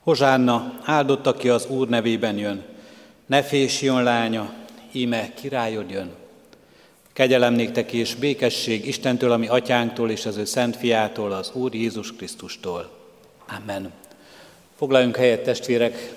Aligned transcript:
Hozsánna, 0.00 0.78
áldott, 0.82 1.26
aki 1.26 1.48
az 1.48 1.66
Úr 1.66 1.88
nevében 1.88 2.38
jön. 2.38 2.64
Ne 3.26 3.42
fésjon 3.42 4.02
lánya, 4.02 4.52
íme 4.92 5.34
királyod 5.34 5.90
jön. 5.90 6.10
Kegyelem 7.12 7.54
néktek 7.54 7.92
és 7.92 8.14
békesség 8.14 8.86
Istentől, 8.86 9.32
ami 9.32 9.48
atyánktól 9.48 10.10
és 10.10 10.26
az 10.26 10.36
ő 10.36 10.44
szent 10.44 10.76
fiától, 10.76 11.32
az 11.32 11.50
Úr 11.54 11.74
Jézus 11.74 12.12
Krisztustól. 12.16 12.90
Amen. 13.58 13.92
Foglaljunk 14.76 15.16
helyet, 15.16 15.42
testvérek! 15.42 16.14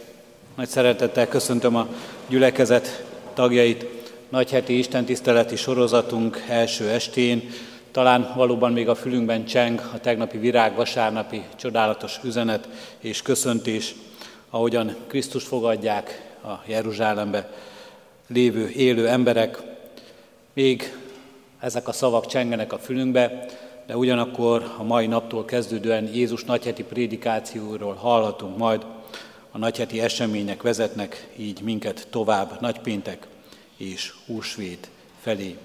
Nagy 0.55 0.67
szeretettel 0.67 1.27
köszöntöm 1.27 1.75
a 1.75 1.87
gyülekezet 2.27 3.05
tagjait. 3.33 3.85
Nagyheti 4.29 4.77
istentiszteleti 4.77 5.55
sorozatunk 5.55 6.43
első 6.47 6.89
estén. 6.89 7.49
Talán 7.93 8.33
valóban 8.35 8.71
még 8.71 8.89
a 8.89 8.95
fülünkben 8.95 9.45
cseng 9.45 9.89
a 9.93 9.99
tegnapi 9.99 10.37
virág 10.37 10.75
vasárnapi 10.75 11.43
csodálatos 11.55 12.19
üzenet 12.23 12.67
és 12.99 13.21
köszöntés, 13.21 13.95
ahogyan 14.49 14.95
Krisztus 15.07 15.43
fogadják 15.43 16.35
a 16.43 16.51
Jeruzsálembe 16.65 17.51
lévő, 18.27 18.69
élő 18.69 19.07
emberek. 19.07 19.57
Még 20.53 20.97
ezek 21.59 21.87
a 21.87 21.91
szavak 21.91 22.25
csengenek 22.25 22.73
a 22.73 22.79
fülünkbe, 22.79 23.45
de 23.87 23.97
ugyanakkor 23.97 24.73
a 24.77 24.83
mai 24.83 25.07
naptól 25.07 25.45
kezdődően 25.45 26.09
Jézus 26.13 26.43
nagyheti 26.43 26.83
prédikációról 26.83 27.93
hallhatunk 27.93 28.57
majd, 28.57 28.85
a 29.51 29.57
nagyheti 29.57 30.01
események 30.01 30.61
vezetnek 30.61 31.27
így 31.35 31.61
minket 31.61 32.07
tovább 32.09 32.57
nagypéntek 32.61 33.27
és 33.77 34.13
húsvét 34.25 34.89
felé. 35.21 35.57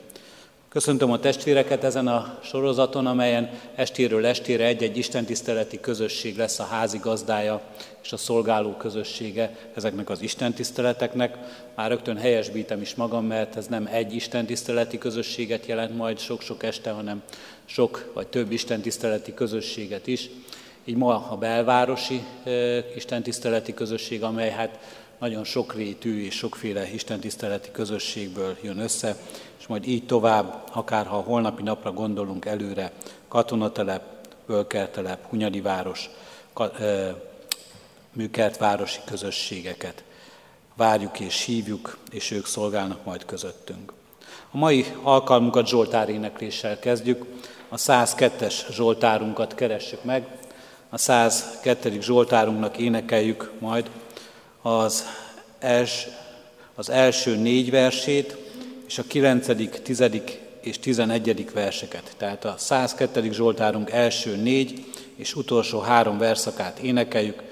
Köszöntöm 0.69 1.13
a 1.13 1.19
testvéreket 1.19 1.85
ezen 1.85 2.07
a 2.07 2.39
sorozaton, 2.43 3.07
amelyen 3.07 3.51
estéről 3.75 4.27
estére 4.27 4.65
egy-egy 4.65 4.97
istentiszteleti 4.97 5.81
közösség 5.81 6.37
lesz 6.37 6.59
a 6.59 6.65
házi 6.65 6.99
gazdája 6.99 7.61
és 8.03 8.13
a 8.13 8.17
szolgáló 8.17 8.71
közössége 8.71 9.57
ezeknek 9.75 10.11
az 10.11 10.23
istentiszteleteknek. 10.23 11.37
Már 11.75 11.91
rögtön 11.91 12.17
helyesbítem 12.17 12.81
is 12.81 12.95
magam, 12.95 13.25
mert 13.25 13.57
ez 13.57 13.67
nem 13.67 13.89
egy 13.92 14.15
istentiszteleti 14.15 14.98
közösséget 14.98 15.67
jelent 15.67 15.97
majd 15.97 16.19
sok-sok 16.19 16.62
este, 16.62 16.91
hanem 16.91 17.23
sok 17.64 18.11
vagy 18.14 18.27
több 18.27 18.53
istentiszteleti 18.53 19.35
közösséget 19.35 20.07
is. 20.07 20.31
Így 20.85 20.97
ma 20.97 21.29
a 21.31 21.37
belvárosi 21.37 22.23
istentiszteleti 22.97 23.75
közösség, 23.75 24.23
amely 24.23 24.51
hát 24.51 24.79
nagyon 25.19 25.44
sokrétű 25.44 26.24
és 26.24 26.34
sokféle 26.34 26.92
istentiszteleti 26.92 27.70
közösségből 27.70 28.56
jön 28.62 28.78
össze, 28.78 29.16
és 29.58 29.66
majd 29.66 29.86
így 29.86 30.06
tovább, 30.06 30.62
akár 30.72 31.06
ha 31.06 31.16
holnapi 31.16 31.62
napra 31.62 31.92
gondolunk 31.92 32.44
előre, 32.44 32.92
katonatelep, 33.28 34.16
Bölkertelep, 34.46 35.28
Hunyadi 35.28 35.61
város, 35.61 36.11
műkertvárosi 38.12 39.00
közösségeket. 39.05 40.05
Várjuk 40.77 41.20
és 41.20 41.44
hívjuk, 41.44 41.98
és 42.11 42.30
ők 42.30 42.46
szolgálnak 42.46 43.05
majd 43.05 43.24
közöttünk. 43.24 43.92
A 44.50 44.56
mai 44.56 44.84
alkalmunkat 45.02 45.66
Zsoltár 45.66 46.08
énekléssel 46.08 46.78
kezdjük. 46.78 47.24
A 47.69 47.77
102-es 47.77 48.55
Zsoltárunkat 48.70 49.55
keressük 49.55 50.05
meg. 50.05 50.27
A 50.89 50.98
102. 50.98 52.00
Zsoltárunknak 52.00 52.78
énekeljük 52.78 53.52
majd 53.58 53.91
az, 54.77 55.05
els, 55.58 56.06
az 56.74 56.91
első 56.91 57.36
négy 57.36 57.70
versét, 57.70 58.36
és 58.86 58.98
a 58.98 59.02
9., 59.02 59.83
10. 59.83 60.05
és 60.61 60.78
11. 60.78 61.52
verseket. 61.52 62.14
Tehát 62.16 62.44
a 62.44 62.55
102. 62.58 63.33
Zsoltárunk 63.33 63.91
első 63.91 64.36
négy 64.36 64.84
és 65.16 65.34
utolsó 65.34 65.80
három 65.80 66.19
verszakát 66.19 66.78
énekeljük. 66.78 67.42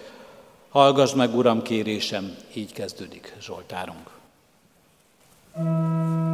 Hallgass 0.69 1.14
meg, 1.14 1.37
Uram, 1.37 1.62
kérésem, 1.62 2.37
így 2.55 2.72
kezdődik 2.72 3.33
Zsoltárunk. 3.41 4.14
thank 5.55 6.20
you 6.20 6.26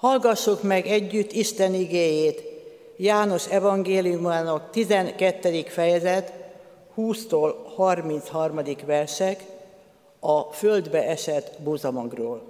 Hallgassuk 0.00 0.62
meg 0.62 0.86
együtt 0.86 1.32
Isten 1.32 1.74
igéjét, 1.74 2.42
János 2.96 3.46
evangéliumának 3.46 4.70
12. 4.70 5.62
fejezet, 5.62 6.32
20-tól 6.96 7.54
33. 7.76 8.60
versek, 8.86 9.44
a 10.20 10.40
földbe 10.40 11.06
esett 11.06 11.60
búzamagról. 11.62 12.42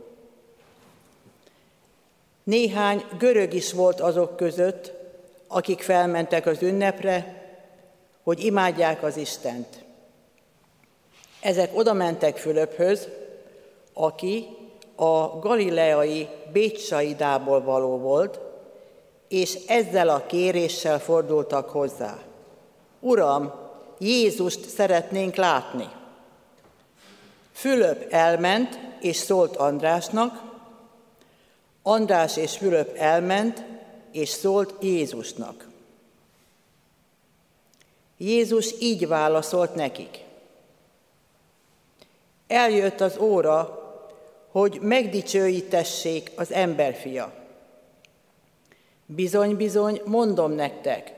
Néhány 2.42 3.04
görög 3.19 3.54
is 3.54 3.73
volt 3.73 4.00
azok 4.00 4.37
között, 4.37 4.92
akik 5.47 5.83
felmentek 5.83 6.47
az 6.47 6.62
ünnepre, 6.62 7.45
hogy 8.23 8.45
imádják 8.45 9.02
az 9.02 9.16
Istent. 9.16 9.85
Ezek 11.40 11.71
oda 11.76 11.92
mentek 11.92 12.37
Fülöphöz, 12.37 13.09
aki 13.92 14.47
a 15.00 15.38
galileai 15.38 16.28
Bécsaidából 16.52 17.62
való 17.62 17.99
volt, 17.99 18.40
és 19.28 19.59
ezzel 19.66 20.09
a 20.09 20.26
kéréssel 20.26 20.99
fordultak 20.99 21.69
hozzá. 21.69 22.19
Uram, 23.00 23.52
Jézust 23.99 24.69
szeretnénk 24.69 25.35
látni. 25.35 25.88
Fülöp 27.52 28.07
elment, 28.12 28.78
és 29.00 29.16
szólt 29.16 29.57
Andrásnak, 29.57 30.42
András 31.83 32.37
és 32.37 32.57
Fülöp 32.57 32.97
elment, 32.97 33.64
és 34.12 34.28
szólt 34.28 34.75
Jézusnak. 34.80 35.69
Jézus 38.16 38.75
így 38.80 39.09
válaszolt 39.09 39.75
nekik. 39.75 40.25
Eljött 42.47 43.00
az 43.00 43.19
óra, 43.19 43.80
hogy 44.50 44.78
megdicsőítessék 44.80 46.30
az 46.37 46.52
emberfia. 46.52 47.33
Bizony-bizony, 49.07 50.00
mondom 50.04 50.52
nektek, 50.52 51.12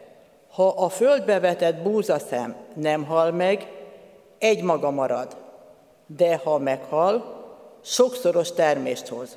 ha 0.51 0.69
a 0.69 0.89
földbe 0.89 1.41
vetett 1.41 1.83
búzaszem 1.83 2.57
nem 2.75 3.05
hal 3.05 3.31
meg, 3.31 3.67
egy 4.39 4.63
maga 4.63 4.91
marad, 4.91 5.37
de 6.07 6.37
ha 6.37 6.59
meghal, 6.59 7.41
sokszoros 7.85 8.53
termést 8.53 9.09
hoz. 9.09 9.37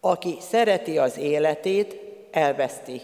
Aki 0.00 0.36
szereti 0.40 0.98
az 0.98 1.18
életét, 1.18 1.96
elveszti. 2.30 3.00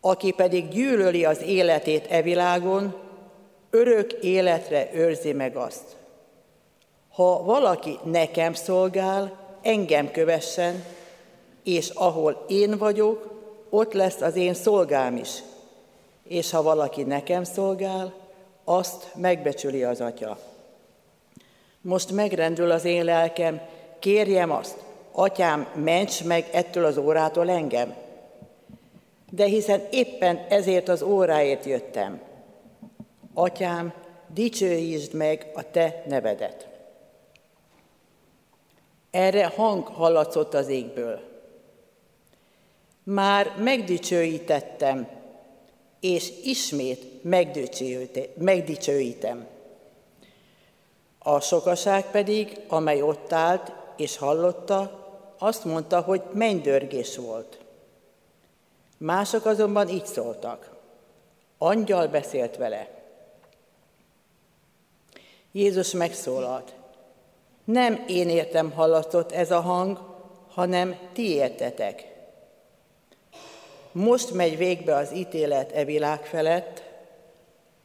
Aki 0.00 0.30
pedig 0.30 0.68
gyűlöli 0.68 1.24
az 1.24 1.42
életét 1.42 2.06
e 2.10 2.22
világon, 2.22 2.94
örök 3.70 4.12
életre 4.12 4.88
őrzi 4.92 5.32
meg 5.32 5.56
azt. 5.56 5.96
Ha 7.12 7.42
valaki 7.42 7.98
nekem 8.04 8.52
szolgál, 8.54 9.36
engem 9.62 10.10
kövessen, 10.10 10.84
és 11.64 11.88
ahol 11.88 12.44
én 12.48 12.78
vagyok, 12.78 13.30
ott 13.70 13.92
lesz 13.92 14.20
az 14.20 14.36
én 14.36 14.54
szolgám 14.54 15.16
is. 15.16 15.42
És 16.28 16.50
ha 16.50 16.62
valaki 16.62 17.02
nekem 17.02 17.44
szolgál, 17.44 18.12
azt 18.64 19.10
megbecsüli 19.14 19.84
az 19.84 20.00
Atya. 20.00 20.38
Most 21.80 22.10
megrendül 22.10 22.70
az 22.70 22.84
én 22.84 23.04
lelkem, 23.04 23.60
kérjem 23.98 24.50
azt, 24.50 24.76
Atyám, 25.12 25.66
ments 25.74 26.24
meg 26.24 26.48
ettől 26.52 26.84
az 26.84 26.96
órától 26.96 27.50
engem. 27.50 27.94
De 29.30 29.44
hiszen 29.44 29.82
éppen 29.90 30.46
ezért 30.48 30.88
az 30.88 31.02
óráért 31.02 31.64
jöttem. 31.64 32.20
Atyám, 33.34 33.92
dicsőítsd 34.34 35.14
meg 35.14 35.50
a 35.54 35.70
te 35.70 36.02
nevedet. 36.08 36.71
Erre 39.12 39.46
hang 39.46 39.86
hallatszott 39.86 40.54
az 40.54 40.68
égből. 40.68 41.20
Már 43.02 43.54
megdicsőítettem, 43.58 45.08
és 46.00 46.32
ismét 46.42 47.22
megdicsőítem. 48.36 49.46
A 51.18 51.40
sokaság 51.40 52.10
pedig, 52.10 52.60
amely 52.68 53.02
ott 53.02 53.32
állt 53.32 53.72
és 53.96 54.16
hallotta, 54.16 55.06
azt 55.38 55.64
mondta, 55.64 56.00
hogy 56.00 56.22
mennydörgés 56.32 57.16
volt. 57.16 57.58
Mások 58.98 59.44
azonban 59.44 59.88
így 59.88 60.06
szóltak. 60.06 60.70
Angyal 61.58 62.06
beszélt 62.06 62.56
vele. 62.56 62.88
Jézus 65.52 65.90
megszólalt. 65.90 66.74
Nem 67.64 68.04
én 68.06 68.28
értem 68.28 68.70
hallatott 68.70 69.32
ez 69.32 69.50
a 69.50 69.60
hang, 69.60 69.98
hanem 70.48 70.98
ti 71.12 71.34
értetek. 71.34 72.12
Most 73.92 74.32
megy 74.32 74.56
végbe 74.56 74.94
az 74.94 75.12
ítélet 75.14 75.72
e 75.72 75.84
világ 75.84 76.24
felett, 76.24 76.82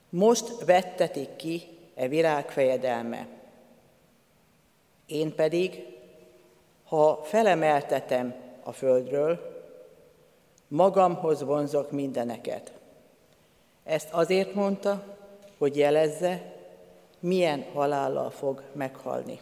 most 0.09 0.65
vettetik 0.65 1.35
ki 1.35 1.61
e 1.95 2.07
világ 2.07 2.51
fejedelme. 2.51 3.27
Én 5.05 5.35
pedig, 5.35 5.85
ha 6.83 7.21
felemeltetem 7.23 8.35
a 8.63 8.71
földről, 8.71 9.55
magamhoz 10.67 11.43
vonzok 11.43 11.91
mindeneket. 11.91 12.71
Ezt 13.83 14.13
azért 14.13 14.53
mondta, 14.53 15.03
hogy 15.57 15.77
jelezze, 15.77 16.53
milyen 17.19 17.65
halállal 17.73 18.29
fog 18.29 18.63
meghalni. 18.73 19.39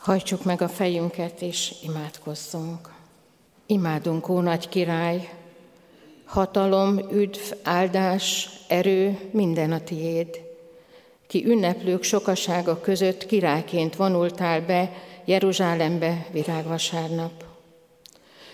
Hajtsuk 0.00 0.44
meg 0.44 0.62
a 0.62 0.68
fejünket, 0.68 1.42
és 1.42 1.74
imádkozzunk. 1.82 2.92
Imádunk, 3.66 4.28
ó 4.28 4.40
nagy 4.40 4.68
király, 4.68 5.32
hatalom, 6.24 6.98
üdv, 7.12 7.40
áldás, 7.62 8.50
erő, 8.68 9.18
minden 9.32 9.72
a 9.72 9.80
tiéd. 9.80 10.40
Ki 11.26 11.46
ünneplők 11.46 12.02
sokasága 12.02 12.80
között 12.80 13.26
királyként 13.26 13.96
vonultál 13.96 14.60
be 14.60 14.92
Jeruzsálembe 15.24 16.26
virágvasárnap. 16.32 17.44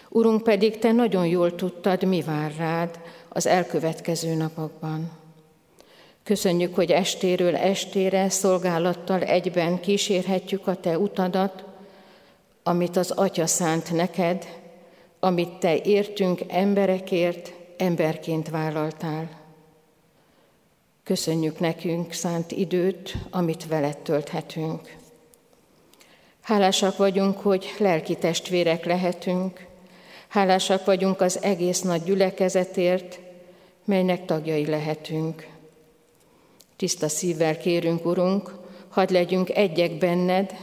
Urunk 0.09 0.43
pedig 0.43 0.79
te 0.79 0.93
nagyon 0.93 1.27
jól 1.27 1.55
tudtad, 1.55 2.05
mi 2.05 2.23
vár 2.23 2.55
rád 2.57 3.01
az 3.29 3.47
elkövetkező 3.47 4.35
napokban. 4.35 5.11
Köszönjük, 6.27 6.75
hogy 6.75 6.91
estéről 6.91 7.57
estére 7.57 8.29
szolgálattal 8.29 9.23
egyben 9.23 9.81
kísérhetjük 9.81 10.67
a 10.67 10.77
Te 10.77 10.99
utadat, 10.99 11.65
amit 12.63 12.97
az 12.97 13.11
Atya 13.11 13.47
szánt 13.47 13.93
neked, 13.93 14.47
amit 15.21 15.59
Te 15.59 15.77
értünk 15.83 16.41
emberekért, 16.49 17.53
emberként 17.77 18.49
vállaltál. 18.49 19.31
Köszönjük 21.03 21.59
nekünk 21.59 22.13
szánt 22.13 22.53
időt, 22.53 23.15
amit 23.31 23.67
veled 23.67 23.99
tölthetünk. 23.99 24.97
Hálásak 26.43 26.97
vagyunk, 26.97 27.39
hogy 27.39 27.75
lelki 27.79 28.15
testvérek 28.15 28.85
lehetünk, 28.85 29.67
hálásak 30.29 30.85
vagyunk 30.85 31.21
az 31.21 31.43
egész 31.43 31.81
nagy 31.81 32.03
gyülekezetért, 32.03 33.19
melynek 33.85 34.25
tagjai 34.25 34.67
lehetünk. 34.67 35.55
Tiszta 36.77 37.09
szívvel 37.09 37.59
kérünk, 37.59 38.07
Urunk, 38.07 38.55
hadd 38.89 39.13
legyünk 39.13 39.51
egyek 39.51 39.99
benned, 39.99 40.55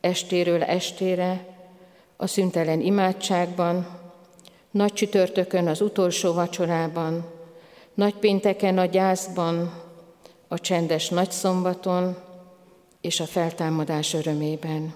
estéről 0.00 0.62
estére, 0.62 1.46
a 2.16 2.26
szüntelen 2.26 2.80
imádságban, 2.80 3.86
nagy 4.70 4.92
csütörtökön 4.92 5.66
az 5.66 5.80
utolsó 5.80 6.32
vacsorában, 6.32 7.26
nagy 7.94 8.14
pénteken 8.14 8.78
a 8.78 8.84
gyászban, 8.84 9.72
a 10.48 10.58
csendes 10.58 11.08
nagyszombaton 11.08 12.16
és 13.00 13.20
a 13.20 13.26
feltámadás 13.26 14.14
örömében. 14.14 14.94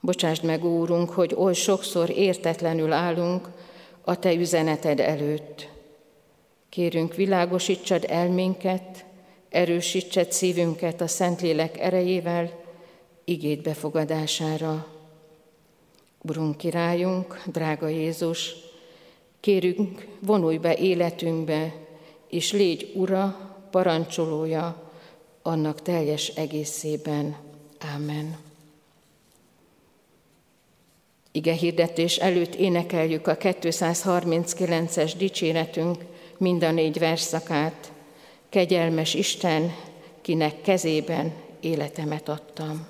Bocsásd 0.00 0.44
meg, 0.44 0.64
Úrunk, 0.64 1.10
hogy 1.10 1.34
oly 1.34 1.54
sokszor 1.54 2.10
értetlenül 2.10 2.92
állunk 2.92 3.48
a 4.04 4.18
Te 4.18 4.32
üzeneted 4.32 5.00
előtt. 5.00 5.68
Kérünk, 6.70 7.14
világosítsad 7.14 8.04
elménket, 8.08 9.04
erősítsed 9.48 10.32
szívünket 10.32 11.00
a 11.00 11.06
Szentlélek 11.06 11.78
erejével, 11.78 12.60
igét 13.24 13.62
befogadására. 13.62 14.86
Urunk, 16.22 16.56
királyunk, 16.56 17.42
drága 17.46 17.88
Jézus, 17.88 18.54
kérünk, 19.40 20.06
vonulj 20.20 20.56
be 20.56 20.76
életünkbe, 20.76 21.74
és 22.28 22.52
légy 22.52 22.92
Ura, 22.94 23.50
parancsolója 23.70 24.90
annak 25.42 25.82
teljes 25.82 26.28
egészében. 26.28 27.36
Ámen. 27.78 28.38
Ige 31.32 31.52
hirdetés 31.52 32.16
előtt 32.16 32.54
énekeljük 32.54 33.26
a 33.26 33.36
239-es 33.36 35.12
dicséretünk 35.16 36.04
mind 36.40 36.62
a 36.62 36.70
négy 36.70 36.98
verszakát. 36.98 37.92
Kegyelmes 38.48 39.14
Isten, 39.14 39.74
kinek 40.20 40.62
kezében 40.62 41.32
életemet 41.60 42.28
adtam. 42.28 42.86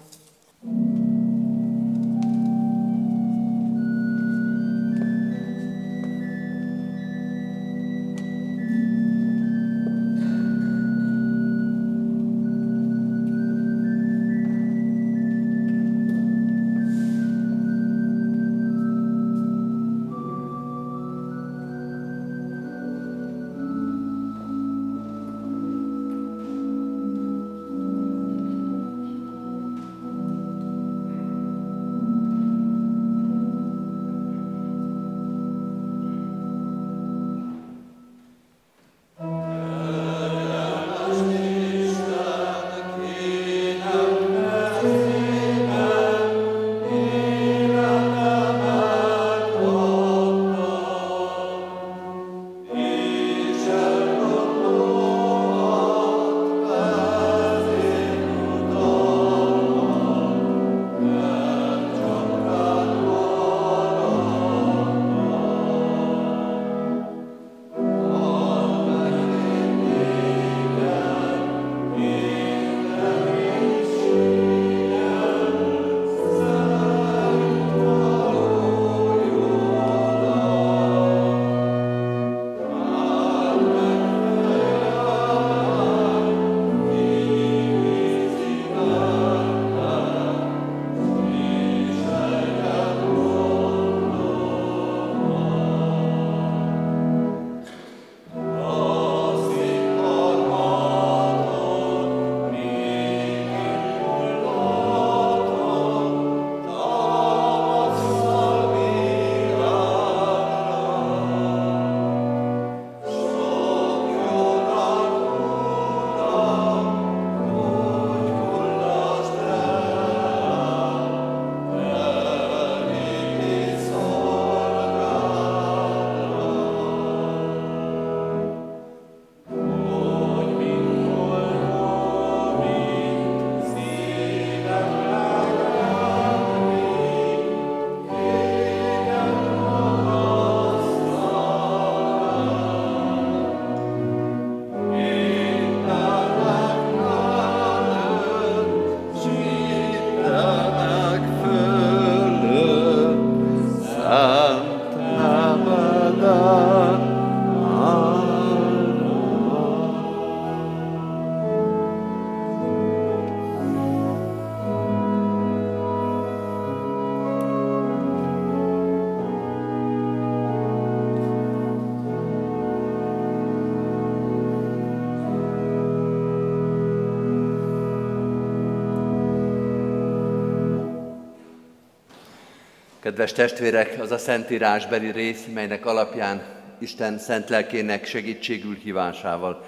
Kedves 183.20 183.38
testvérek, 183.46 184.00
az 184.00 184.11
a 184.11 184.18
szentírásbeli 184.18 185.11
rész, 185.11 185.46
melynek 185.54 185.87
alapján 185.87 186.42
Isten 186.78 187.18
szent 187.18 187.48
lelkének 187.48 188.06
segítségül 188.06 188.74
hívásával 188.74 189.64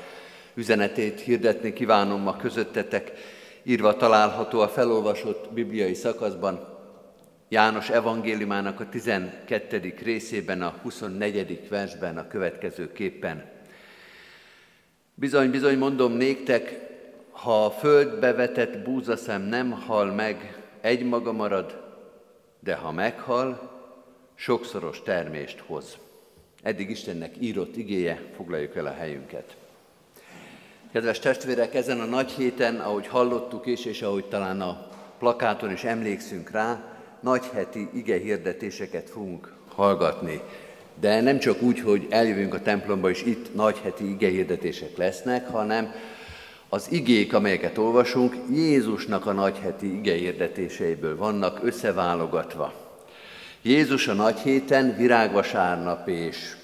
üzenetét 0.54 1.20
hirdetni 1.20 1.72
kívánom 1.72 2.20
ma 2.20 2.36
közöttetek, 2.36 3.12
írva 3.62 3.96
található 3.96 4.60
a 4.60 4.68
felolvasott 4.68 5.52
bibliai 5.52 5.94
szakaszban, 5.94 6.78
János 7.48 7.90
evangéliumának 7.90 8.80
a 8.80 8.88
12. 8.88 9.94
részében, 10.02 10.62
a 10.62 10.74
24. 10.82 11.68
versben 11.68 12.18
a 12.18 12.28
következő 12.28 12.92
képpen. 12.92 13.44
Bizony, 15.14 15.50
bizony 15.50 15.78
mondom 15.78 16.12
néktek, 16.12 16.80
ha 17.30 17.64
a 17.64 17.70
földbe 17.70 18.32
vetett 18.32 18.78
búzaszem 18.78 19.42
nem 19.42 19.70
hal 19.70 20.06
meg, 20.12 20.56
egy 20.80 21.04
maga 21.04 21.32
marad, 21.32 21.81
de 22.64 22.74
ha 22.74 22.92
meghal, 22.92 23.70
sokszoros 24.34 25.02
termést 25.02 25.62
hoz. 25.66 25.98
Eddig 26.62 26.90
Istennek 26.90 27.34
írott 27.40 27.76
igéje, 27.76 28.22
foglaljuk 28.36 28.76
el 28.76 28.86
a 28.86 28.92
helyünket. 28.92 29.56
Kedves 30.92 31.18
testvérek, 31.18 31.74
ezen 31.74 32.00
a 32.00 32.04
nagy 32.04 32.30
héten, 32.30 32.80
ahogy 32.80 33.06
hallottuk 33.06 33.66
is, 33.66 33.84
és 33.84 34.02
ahogy 34.02 34.24
talán 34.24 34.60
a 34.60 34.88
plakáton 35.18 35.72
is 35.72 35.84
emlékszünk 35.84 36.50
rá, 36.50 36.96
nagy 37.20 37.44
heti 37.52 37.88
ige 37.92 38.18
hirdetéseket 38.18 39.10
fogunk 39.10 39.52
hallgatni. 39.68 40.40
De 41.00 41.20
nem 41.20 41.38
csak 41.38 41.62
úgy, 41.62 41.80
hogy 41.80 42.06
eljövünk 42.10 42.54
a 42.54 42.62
templomba, 42.62 43.10
és 43.10 43.22
itt 43.22 43.54
nagy 43.54 43.78
heti 43.78 44.10
ige 44.10 44.28
hirdetések 44.28 44.96
lesznek, 44.96 45.48
hanem 45.48 45.94
az 46.74 46.86
igék, 46.90 47.34
amelyeket 47.34 47.78
olvasunk, 47.78 48.36
Jézusnak 48.50 49.26
a 49.26 49.32
nagy 49.32 49.58
heti 49.58 49.96
ige 49.96 50.14
hirdetéseiből 50.14 51.16
vannak 51.16 51.60
összeválogatva. 51.62 52.72
Jézus 53.62 54.08
a 54.08 54.12
nagy 54.12 54.38
héten, 54.38 54.96
virágvasárnap 54.96 56.08
és 56.08 56.56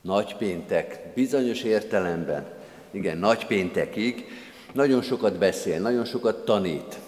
nagypéntek 0.00 1.00
bizonyos 1.14 1.62
értelemben, 1.62 2.46
igen, 2.90 3.18
nagypéntekig 3.18 4.26
nagyon 4.72 5.02
sokat 5.02 5.38
beszél, 5.38 5.80
nagyon 5.80 6.04
sokat 6.04 6.44
tanít, 6.44 6.98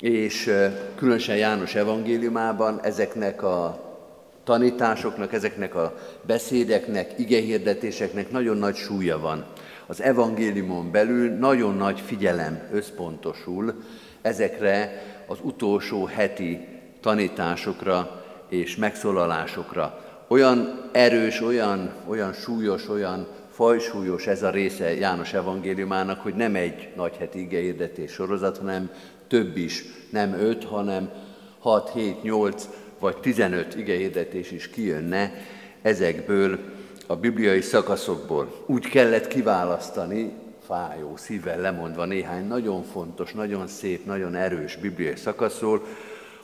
és 0.00 0.50
különösen 0.96 1.36
János 1.36 1.74
evangéliumában 1.74 2.80
ezeknek 2.82 3.42
a 3.42 3.80
tanításoknak, 4.44 5.32
ezeknek 5.32 5.74
a 5.74 5.98
beszédeknek, 6.22 7.18
igehirdetéseknek 7.18 8.30
nagyon 8.30 8.56
nagy 8.56 8.76
súlya 8.76 9.18
van. 9.18 9.46
Az 9.92 10.02
evangéliumon 10.02 10.90
belül 10.90 11.30
nagyon 11.30 11.74
nagy 11.74 12.00
figyelem 12.00 12.60
összpontosul 12.72 13.74
ezekre 14.22 15.02
az 15.26 15.38
utolsó 15.42 16.04
heti 16.04 16.58
tanításokra 17.00 18.24
és 18.48 18.76
megszólalásokra. 18.76 20.04
Olyan 20.28 20.88
erős, 20.92 21.40
olyan, 21.40 21.92
olyan 22.06 22.32
súlyos, 22.32 22.88
olyan 22.88 23.26
fajsúlyos 23.50 24.26
ez 24.26 24.42
a 24.42 24.50
része 24.50 24.94
János 24.94 25.32
evangéliumának, 25.32 26.20
hogy 26.20 26.34
nem 26.34 26.54
egy 26.54 26.88
nagy 26.96 27.16
heti 27.16 27.40
igehirdetés 27.40 28.12
sorozat, 28.12 28.58
hanem 28.58 28.90
több 29.28 29.56
is, 29.56 29.84
nem 30.10 30.32
öt, 30.32 30.64
hanem 30.64 31.10
hat, 31.58 31.90
hét, 31.90 32.22
nyolc 32.22 32.68
vagy 32.98 33.16
tizenöt 33.16 33.76
igehirdetés 33.76 34.50
is 34.50 34.68
kijönne 34.68 35.32
ezekből 35.82 36.58
a 37.06 37.16
bibliai 37.16 37.60
szakaszokból. 37.60 38.64
Úgy 38.66 38.88
kellett 38.88 39.28
kiválasztani, 39.28 40.32
fájó 40.66 41.16
szívvel 41.16 41.60
lemondva 41.60 42.04
néhány 42.04 42.46
nagyon 42.46 42.82
fontos, 42.82 43.32
nagyon 43.32 43.66
szép, 43.66 44.04
nagyon 44.04 44.34
erős 44.34 44.76
bibliai 44.76 45.16
szakaszról, 45.16 45.82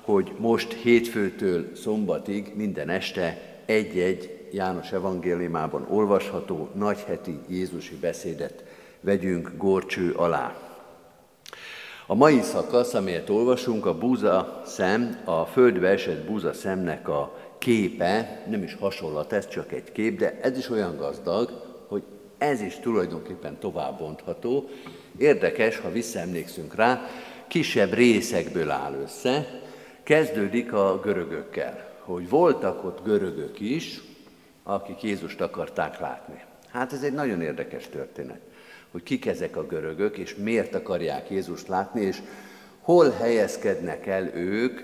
hogy 0.01 0.33
most 0.39 0.73
hétfőtől 0.73 1.71
szombatig 1.75 2.53
minden 2.55 2.89
este 2.89 3.41
egy-egy 3.65 4.49
János 4.53 4.93
evangéliumában 4.93 5.87
olvasható 5.91 6.69
nagyheti 6.75 7.39
Jézusi 7.49 7.97
beszédet 7.97 8.65
vegyünk 9.01 9.53
górcső 9.57 10.13
alá. 10.13 10.57
A 12.07 12.15
mai 12.15 12.41
szakasz, 12.41 12.95
amelyet 12.95 13.31
olvasunk, 13.31 13.87
a 13.87 13.99
búza 13.99 14.63
szem, 14.67 15.21
a 15.25 15.45
földbe 15.45 15.89
esett 15.89 16.27
búza 16.27 16.53
szemnek 16.53 17.09
a 17.09 17.39
képe, 17.59 18.43
nem 18.49 18.63
is 18.63 18.75
hasonlat, 18.75 19.33
ez 19.33 19.49
csak 19.49 19.73
egy 19.73 19.93
kép, 19.93 20.19
de 20.19 20.39
ez 20.41 20.59
is 20.59 20.71
olyan 20.71 20.97
gazdag, 20.97 21.51
hogy 21.89 22.03
ez 22.39 22.61
is 22.61 22.79
tulajdonképpen 22.81 23.59
tovább 23.59 23.99
bontható. 23.99 24.69
Érdekes, 25.17 25.79
ha 25.79 25.93
visszaemlékszünk 25.93 26.75
rá, 26.75 27.09
kisebb 27.49 27.93
részekből 27.93 28.71
áll 28.71 28.95
össze, 29.03 29.61
kezdődik 30.03 30.73
a 30.73 31.01
görögökkel, 31.03 31.95
hogy 32.01 32.29
voltak 32.29 32.85
ott 32.85 33.05
görögök 33.05 33.61
is, 33.61 34.01
akik 34.63 35.03
Jézust 35.03 35.41
akarták 35.41 36.01
látni. 36.01 36.45
Hát 36.69 36.93
ez 36.93 37.03
egy 37.03 37.13
nagyon 37.13 37.43
érdekes 37.43 37.89
történet 37.89 38.41
hogy 38.91 39.03
kik 39.03 39.27
ezek 39.27 39.57
a 39.57 39.67
görögök, 39.67 40.17
és 40.17 40.35
miért 40.35 40.75
akarják 40.75 41.31
Jézust 41.31 41.69
látni, 41.69 42.01
és 42.01 42.19
hol 42.81 43.11
helyezkednek 43.11 44.07
el 44.07 44.35
ők 44.35 44.81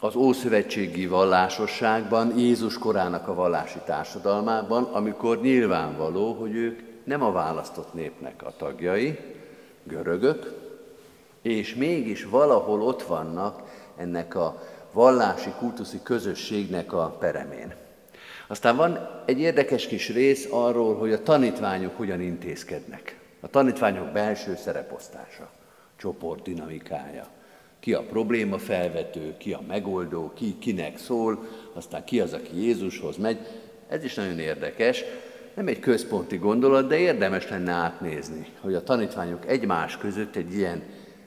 az 0.00 0.16
ószövetségi 0.16 1.06
vallásosságban, 1.06 2.38
Jézus 2.38 2.78
korának 2.78 3.28
a 3.28 3.34
vallási 3.34 3.78
társadalmában, 3.84 4.84
amikor 4.84 5.40
nyilvánvaló, 5.40 6.32
hogy 6.32 6.54
ők 6.54 6.80
nem 7.04 7.22
a 7.22 7.32
választott 7.32 7.94
népnek 7.94 8.42
a 8.42 8.54
tagjai, 8.56 9.18
görögök, 9.84 10.54
és 11.42 11.74
mégis 11.74 12.24
valahol 12.24 12.82
ott 12.82 13.02
vannak 13.02 13.62
ennek 13.96 14.34
a 14.34 14.62
vallási 14.92 15.50
kultuszi 15.58 16.00
közösségnek 16.02 16.92
a 16.92 17.16
peremén. 17.18 17.74
Aztán 18.46 18.76
van 18.76 19.22
egy 19.24 19.40
érdekes 19.40 19.86
kis 19.86 20.08
rész 20.08 20.48
arról, 20.50 20.96
hogy 20.96 21.12
a 21.12 21.22
tanítványok 21.22 21.96
hogyan 21.96 22.20
intézkednek. 22.20 23.18
A 23.40 23.48
tanítványok 23.48 24.12
belső 24.12 24.56
szereposztása, 24.56 25.50
csoport 25.96 26.42
dinamikája. 26.42 27.26
Ki 27.80 27.94
a 27.94 28.02
probléma 28.02 28.58
felvető, 28.58 29.34
ki 29.38 29.52
a 29.52 29.62
megoldó, 29.68 30.32
ki 30.34 30.56
kinek 30.58 30.98
szól, 30.98 31.46
aztán 31.72 32.04
ki 32.04 32.20
az, 32.20 32.32
aki 32.32 32.62
Jézushoz 32.62 33.16
megy. 33.16 33.38
Ez 33.88 34.04
is 34.04 34.14
nagyon 34.14 34.38
érdekes. 34.38 35.04
Nem 35.54 35.66
egy 35.66 35.80
központi 35.80 36.36
gondolat, 36.36 36.88
de 36.88 36.98
érdemes 36.98 37.48
lenne 37.48 37.72
átnézni, 37.72 38.46
hogy 38.60 38.74
a 38.74 38.82
tanítványok 38.82 39.46
egymás 39.46 39.96
között 39.96 40.36
egy 40.36 40.54
ilyen 40.54 40.82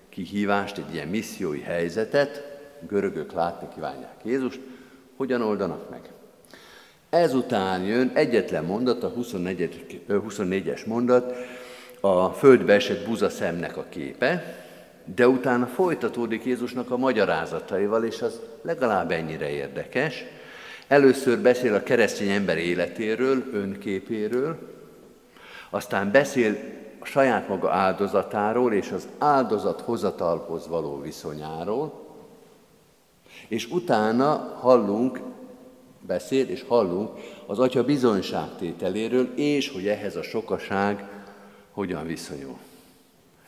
kihívást, 0.09 0.77
egy 0.77 0.93
ilyen 0.93 1.07
missziói 1.07 1.61
helyzetet, 1.61 2.59
görögök 2.87 3.31
látni 3.31 3.67
kívánják 3.73 4.15
Jézust, 4.23 4.59
hogyan 5.15 5.41
oldanak 5.41 5.89
meg. 5.89 6.01
Ezután 7.09 7.83
jön 7.83 8.11
egyetlen 8.13 8.65
mondat, 8.65 9.03
a 9.03 9.07
24. 9.07 10.03
24-es 10.09 10.85
mondat, 10.85 11.35
a 11.99 12.29
földbe 12.29 12.73
esett 12.73 13.07
buzaszemnek 13.07 13.77
a 13.77 13.85
képe, 13.89 14.55
de 15.05 15.27
utána 15.27 15.65
folytatódik 15.65 16.45
Jézusnak 16.45 16.91
a 16.91 16.97
magyarázataival, 16.97 18.03
és 18.03 18.21
az 18.21 18.39
legalább 18.61 19.11
ennyire 19.11 19.49
érdekes. 19.49 20.23
Először 20.87 21.39
beszél 21.39 21.73
a 21.73 21.83
keresztény 21.83 22.29
ember 22.29 22.57
életéről, 22.57 23.43
önképéről, 23.53 24.57
aztán 25.69 26.11
beszél 26.11 26.57
a 26.99 27.05
saját 27.05 27.47
maga 27.47 27.71
áldozatáról 27.71 28.73
és 28.73 28.91
az 28.91 29.07
áldozat 29.17 29.81
hozatalhoz 29.81 30.67
való 30.67 31.01
viszonyáról, 31.01 32.01
és 33.47 33.69
utána 33.69 34.57
hallunk 34.59 35.19
beszél, 36.07 36.49
és 36.49 36.63
hallunk 36.67 37.09
az 37.45 37.59
Atya 37.59 37.83
bizonyságtételéről, 37.83 39.29
és 39.35 39.69
hogy 39.69 39.87
ehhez 39.87 40.15
a 40.15 40.23
sokaság 40.23 41.09
hogyan 41.71 42.05
viszonyul. 42.05 42.57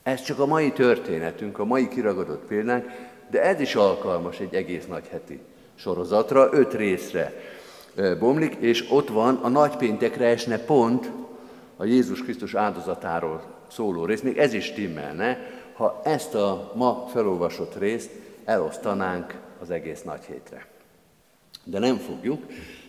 Ez 0.04 0.22
csak 0.22 0.40
a 0.40 0.46
mai 0.46 0.72
történetünk, 0.72 1.60
a 1.60 1.66
mai 1.66 1.88
kiragadott 1.88 2.46
példánk, 2.46 2.86
de 3.30 3.42
ez 3.44 3.60
is 3.60 3.76
alkalmas 3.76 4.40
egy 4.40 4.54
egész 4.54 4.86
nagy 4.86 5.08
heti 5.08 5.40
sorozatra, 5.76 6.50
öt 6.52 6.74
részre 6.74 7.34
bomlik, 8.20 8.56
és 8.60 8.86
ott 8.92 9.10
van 9.10 9.36
a 9.36 9.48
nagypéntekre 9.48 10.26
esne 10.26 10.58
pont 10.58 11.12
a 11.78 11.86
Jézus 11.86 12.24
Krisztus 12.24 12.54
áldozatáról 12.54 13.44
szóló 13.68 14.06
rész, 14.06 14.22
még 14.22 14.38
ez 14.38 14.54
is 14.54 14.66
stimmelne, 14.66 15.38
ha 15.74 16.02
ezt 16.04 16.36
a 16.36 16.72
ma 16.76 17.08
felolvasott 17.12 17.78
részt 17.78 18.10
elosztanánk 18.46 19.40
az 19.62 19.70
egész 19.70 20.02
nagy 20.02 20.24
hétre. 20.28 20.68
De 21.64 21.80
nem 21.80 21.98
fogjuk, 21.98 22.44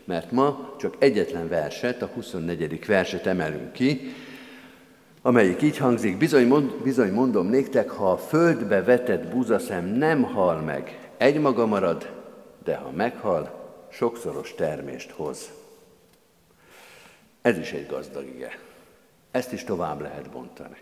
mert 0.04 0.30
ma 0.30 0.74
csak 0.78 0.94
egyetlen 0.98 1.48
verset, 1.48 2.02
a 2.02 2.06
24. 2.06 2.86
verset 2.86 3.26
emelünk 3.26 3.72
ki, 3.72 4.14
amelyik 5.26 5.62
így 5.62 5.76
hangzik, 5.76 6.18
bizony, 6.18 6.46
mond, 6.46 6.82
bizony 6.82 7.12
mondom 7.12 7.46
néktek, 7.46 7.90
ha 7.90 8.10
a 8.10 8.16
földbe 8.16 8.82
vetett 8.82 9.26
búzaszem 9.26 9.84
nem 9.84 10.22
hal 10.22 10.60
meg, 10.60 11.10
egymaga 11.16 11.66
marad, 11.66 12.12
de 12.64 12.76
ha 12.76 12.90
meghal, 12.90 13.72
sokszoros 13.88 14.54
termést 14.54 15.10
hoz. 15.10 15.50
Ez 17.42 17.58
is 17.58 17.72
egy 17.72 17.86
gazdag 17.86 18.26
ige. 18.34 18.58
Ezt 19.30 19.52
is 19.52 19.64
tovább 19.64 20.00
lehet 20.00 20.30
bontani. 20.30 20.76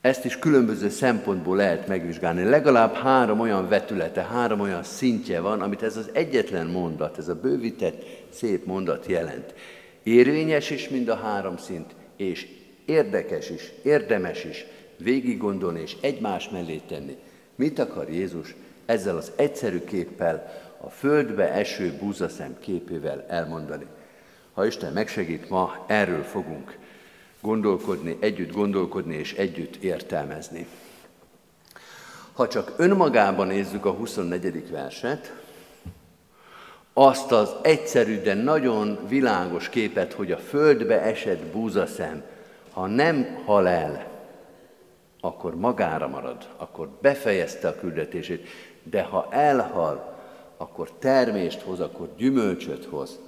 Ezt 0.00 0.24
is 0.24 0.38
különböző 0.38 0.88
szempontból 0.88 1.56
lehet 1.56 1.86
megvizsgálni. 1.86 2.44
Legalább 2.44 2.94
három 2.94 3.40
olyan 3.40 3.68
vetülete, 3.68 4.22
három 4.22 4.60
olyan 4.60 4.82
szintje 4.82 5.40
van, 5.40 5.60
amit 5.60 5.82
ez 5.82 5.96
az 5.96 6.10
egyetlen 6.12 6.66
mondat, 6.66 7.18
ez 7.18 7.28
a 7.28 7.40
bővített, 7.40 8.04
szép 8.32 8.66
mondat 8.66 9.06
jelent. 9.06 9.54
Érvényes 10.02 10.70
is 10.70 10.88
mind 10.88 11.08
a 11.08 11.16
három 11.16 11.56
szint, 11.56 11.94
és 12.16 12.60
érdekes 12.84 13.50
is, 13.50 13.72
érdemes 13.82 14.44
is 14.44 14.66
végig 14.96 15.38
gondolni 15.38 15.80
és 15.80 15.96
egymás 16.00 16.48
mellé 16.48 16.80
tenni. 16.88 17.16
Mit 17.54 17.78
akar 17.78 18.10
Jézus 18.10 18.54
ezzel 18.86 19.16
az 19.16 19.32
egyszerű 19.36 19.84
képpel, 19.84 20.60
a 20.80 20.90
földbe 20.90 21.52
eső 21.52 21.92
búzaszem 22.00 22.56
képével 22.60 23.24
elmondani? 23.28 23.86
Ha 24.52 24.66
Isten 24.66 24.92
megsegít, 24.92 25.48
ma 25.48 25.84
erről 25.86 26.22
fogunk 26.22 26.78
gondolkodni, 27.40 28.16
együtt 28.20 28.52
gondolkodni 28.52 29.14
és 29.14 29.34
együtt 29.34 29.76
értelmezni. 29.76 30.66
Ha 32.32 32.48
csak 32.48 32.72
önmagában 32.76 33.46
nézzük 33.46 33.84
a 33.84 33.90
24. 33.90 34.70
verset, 34.70 35.32
azt 36.92 37.32
az 37.32 37.54
egyszerű, 37.62 38.20
de 38.20 38.34
nagyon 38.34 38.98
világos 39.08 39.68
képet, 39.68 40.12
hogy 40.12 40.32
a 40.32 40.38
földbe 40.38 41.00
esett 41.00 41.42
búzaszem, 41.42 42.22
ha 42.72 42.86
nem 42.86 43.42
hal 43.44 43.68
el, 43.68 44.10
akkor 45.20 45.54
magára 45.54 46.08
marad, 46.08 46.48
akkor 46.56 46.88
befejezte 47.00 47.68
a 47.68 47.76
küldetését, 47.76 48.46
de 48.82 49.02
ha 49.02 49.26
elhal, 49.30 50.18
akkor 50.56 50.90
termést 50.98 51.60
hoz, 51.60 51.80
akkor 51.80 52.08
gyümölcsöt 52.16 52.84
hoz, 52.84 53.18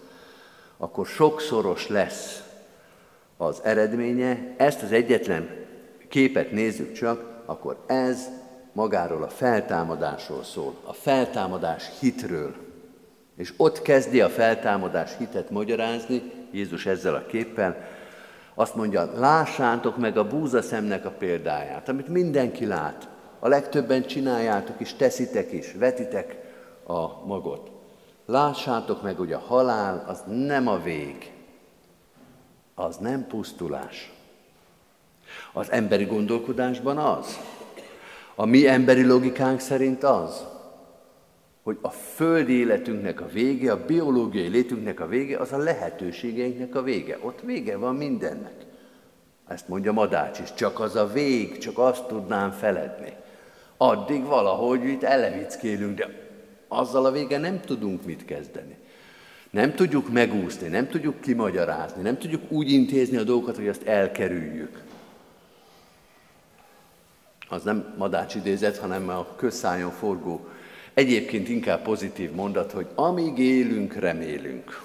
akkor 0.76 1.06
sokszoros 1.06 1.88
lesz 1.88 2.42
az 3.36 3.60
eredménye, 3.62 4.54
ezt 4.56 4.82
az 4.82 4.92
egyetlen 4.92 5.66
képet 6.08 6.50
nézzük 6.50 6.92
csak, 6.92 7.42
akkor 7.44 7.76
ez 7.86 8.28
magáról 8.72 9.22
a 9.22 9.28
feltámadásról 9.28 10.42
szól, 10.42 10.74
a 10.84 10.92
feltámadás 10.92 11.90
hitről. 12.00 12.54
És 13.36 13.52
ott 13.56 13.82
kezdi 13.82 14.20
a 14.20 14.28
feltámadás 14.28 15.10
hitet 15.18 15.50
magyarázni, 15.50 16.32
Jézus 16.50 16.86
ezzel 16.86 17.14
a 17.14 17.26
képpel, 17.26 17.88
azt 18.54 18.74
mondja, 18.74 19.10
lássátok 19.14 19.96
meg 19.96 20.16
a 20.16 20.28
búzaszemnek 20.28 21.04
a 21.04 21.10
példáját, 21.10 21.88
amit 21.88 22.08
mindenki 22.08 22.66
lát. 22.66 23.08
A 23.38 23.48
legtöbben 23.48 24.06
csináljátok 24.06 24.80
is, 24.80 24.94
teszitek 24.94 25.52
is, 25.52 25.72
vetitek 25.72 26.36
a 26.86 27.26
magot. 27.26 27.70
Lássátok 28.26 29.02
meg, 29.02 29.16
hogy 29.16 29.32
a 29.32 29.38
halál 29.38 30.04
az 30.08 30.22
nem 30.26 30.68
a 30.68 30.78
vég, 30.78 31.32
az 32.74 32.96
nem 32.96 33.26
pusztulás. 33.26 34.12
Az 35.52 35.70
emberi 35.70 36.04
gondolkodásban 36.04 36.98
az. 36.98 37.38
A 38.34 38.44
mi 38.44 38.68
emberi 38.68 39.04
logikánk 39.04 39.60
szerint 39.60 40.04
az, 40.04 40.46
hogy 41.64 41.78
a 41.80 41.90
földi 41.90 42.52
életünknek 42.52 43.20
a 43.20 43.26
vége, 43.26 43.72
a 43.72 43.84
biológiai 43.84 44.48
létünknek 44.48 45.00
a 45.00 45.06
vége, 45.06 45.38
az 45.38 45.52
a 45.52 45.56
lehetőségeinknek 45.56 46.74
a 46.74 46.82
vége. 46.82 47.18
Ott 47.20 47.40
vége 47.40 47.76
van 47.76 47.96
mindennek. 47.96 48.54
Ezt 49.48 49.68
mondja 49.68 49.92
Madács 49.92 50.38
is, 50.38 50.54
csak 50.54 50.80
az 50.80 50.96
a 50.96 51.06
vég, 51.06 51.58
csak 51.58 51.78
azt 51.78 52.06
tudnám 52.06 52.50
feledni. 52.50 53.12
Addig 53.76 54.24
valahogy 54.24 54.84
itt 54.84 55.02
elevickélünk, 55.02 55.98
de 55.98 56.08
azzal 56.68 57.04
a 57.04 57.10
vége 57.10 57.38
nem 57.38 57.60
tudunk 57.60 58.04
mit 58.04 58.24
kezdeni. 58.24 58.76
Nem 59.50 59.74
tudjuk 59.74 60.12
megúszni, 60.12 60.68
nem 60.68 60.88
tudjuk 60.88 61.20
kimagyarázni, 61.20 62.02
nem 62.02 62.18
tudjuk 62.18 62.42
úgy 62.48 62.70
intézni 62.70 63.16
a 63.16 63.22
dolgokat, 63.22 63.56
hogy 63.56 63.68
azt 63.68 63.86
elkerüljük. 63.86 64.82
Az 67.48 67.62
nem 67.62 67.94
madács 67.98 68.34
idézet, 68.34 68.78
hanem 68.78 69.08
a 69.08 69.26
közszájon 69.36 69.90
forgó, 69.90 70.48
egyébként 70.94 71.48
inkább 71.48 71.82
pozitív 71.82 72.30
mondat, 72.30 72.72
hogy 72.72 72.86
amíg 72.94 73.38
élünk, 73.38 73.94
remélünk. 73.94 74.82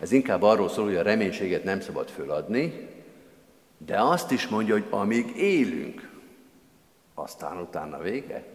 Ez 0.00 0.12
inkább 0.12 0.42
arról 0.42 0.68
szól, 0.68 0.84
hogy 0.84 0.96
a 0.96 1.02
reménységet 1.02 1.64
nem 1.64 1.80
szabad 1.80 2.08
föladni, 2.08 2.88
de 3.78 4.00
azt 4.00 4.30
is 4.30 4.48
mondja, 4.48 4.74
hogy 4.74 4.86
amíg 4.90 5.36
élünk, 5.36 6.10
aztán 7.14 7.60
utána 7.60 7.98
vége 7.98 8.54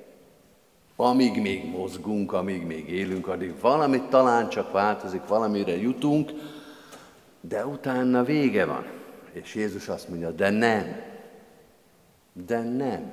amíg 1.01 1.41
még 1.41 1.65
mozgunk, 1.65 2.33
amíg 2.33 2.65
még 2.65 2.89
élünk, 2.89 3.27
addig 3.27 3.53
valamit 3.61 4.03
talán 4.03 4.49
csak 4.49 4.71
változik, 4.71 5.27
valamire 5.27 5.77
jutunk, 5.77 6.31
de 7.41 7.65
utána 7.65 8.23
vége 8.23 8.65
van. 8.65 8.85
És 9.31 9.55
Jézus 9.55 9.87
azt 9.87 10.09
mondja, 10.09 10.31
de 10.31 10.49
nem. 10.49 11.01
De 12.45 12.61
nem. 12.61 13.11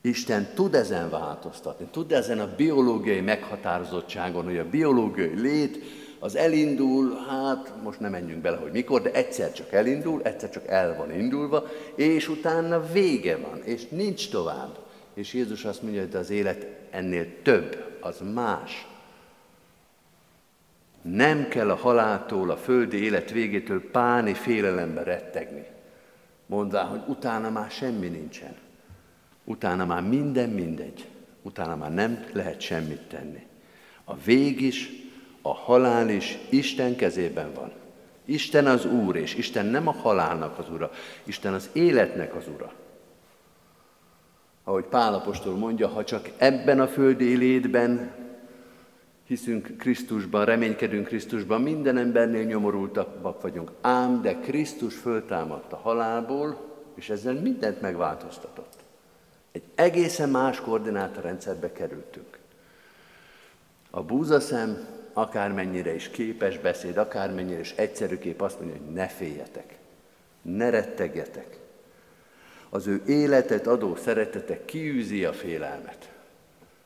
Isten 0.00 0.48
tud 0.54 0.74
ezen 0.74 1.10
változtatni, 1.10 1.86
tud 1.90 2.12
ezen 2.12 2.40
a 2.40 2.54
biológiai 2.56 3.20
meghatározottságon, 3.20 4.44
hogy 4.44 4.58
a 4.58 4.68
biológiai 4.68 5.40
lét 5.40 5.84
az 6.18 6.36
elindul, 6.36 7.18
hát 7.28 7.72
most 7.82 8.00
nem 8.00 8.10
menjünk 8.10 8.40
bele, 8.40 8.56
hogy 8.56 8.72
mikor, 8.72 9.02
de 9.02 9.12
egyszer 9.12 9.52
csak 9.52 9.72
elindul, 9.72 10.22
egyszer 10.22 10.50
csak 10.50 10.66
el 10.66 10.96
van 10.96 11.12
indulva, 11.12 11.66
és 11.94 12.28
utána 12.28 12.86
vége 12.92 13.36
van, 13.36 13.62
és 13.64 13.88
nincs 13.88 14.30
tovább. 14.30 14.78
És 15.14 15.32
Jézus 15.32 15.64
azt 15.64 15.82
mondja, 15.82 16.00
hogy 16.00 16.14
az 16.14 16.30
élet 16.30 16.66
ennél 16.90 17.42
több, 17.42 17.96
az 18.00 18.22
más. 18.34 18.86
Nem 21.02 21.48
kell 21.48 21.70
a 21.70 21.76
haláltól, 21.76 22.50
a 22.50 22.56
földi 22.56 23.04
élet 23.04 23.30
végétől 23.30 23.90
páni 23.90 24.34
félelembe 24.34 25.02
rettegni. 25.02 25.66
Mondván, 26.46 26.86
hogy 26.86 27.02
utána 27.06 27.50
már 27.50 27.70
semmi 27.70 28.08
nincsen. 28.08 28.56
Utána 29.50 29.84
már 29.84 30.02
minden 30.02 30.48
mindegy. 30.48 31.06
Utána 31.42 31.76
már 31.76 31.94
nem 31.94 32.24
lehet 32.32 32.60
semmit 32.60 33.00
tenni. 33.00 33.46
A 34.04 34.16
vég 34.16 34.60
is, 34.60 34.90
a 35.42 35.54
halál 35.54 36.08
is 36.08 36.38
Isten 36.48 36.96
kezében 36.96 37.52
van. 37.54 37.72
Isten 38.24 38.66
az 38.66 38.84
Úr, 38.84 39.16
és 39.16 39.34
Isten 39.34 39.66
nem 39.66 39.88
a 39.88 39.92
halálnak 39.92 40.58
az 40.58 40.70
Ura, 40.70 40.90
Isten 41.24 41.52
az 41.52 41.70
életnek 41.72 42.34
az 42.34 42.48
Ura 42.54 42.72
ahogy 44.64 44.84
Pálapostól 44.84 45.54
mondja, 45.54 45.88
ha 45.88 46.04
csak 46.04 46.30
ebben 46.36 46.80
a 46.80 46.86
földi 46.86 47.36
létben 47.36 48.12
hiszünk 49.26 49.76
Krisztusban, 49.78 50.44
reménykedünk 50.44 51.06
Krisztusban, 51.06 51.60
minden 51.60 51.96
embernél 51.96 52.44
nyomorultabbak 52.44 53.42
vagyunk. 53.42 53.72
Ám, 53.80 54.22
de 54.22 54.34
Krisztus 54.34 54.94
föltámadt 54.94 55.72
a 55.72 55.76
halálból, 55.76 56.60
és 56.94 57.10
ezzel 57.10 57.34
mindent 57.34 57.80
megváltoztatott. 57.80 58.79
Egy 59.52 59.62
egészen 59.74 60.28
más 60.28 60.60
koordinátorrendszerbe 60.60 61.72
kerültünk. 61.72 62.38
A 63.90 64.02
búzaszem 64.02 64.86
akármennyire 65.12 65.94
is 65.94 66.08
képes 66.08 66.58
beszéd, 66.58 66.96
akármennyire 66.96 67.60
is 67.60 67.72
egyszerű 67.76 68.18
kép 68.18 68.40
azt 68.40 68.60
mondja, 68.60 68.76
hogy 68.84 68.92
ne 68.94 69.06
féljetek, 69.06 69.76
ne 70.42 70.70
rettegjetek, 70.70 71.58
az 72.68 72.86
ő 72.86 73.02
életet 73.06 73.66
adó 73.66 73.96
szeretete 73.96 74.64
kiűzi 74.64 75.24
a 75.24 75.32
félelmet. 75.32 76.12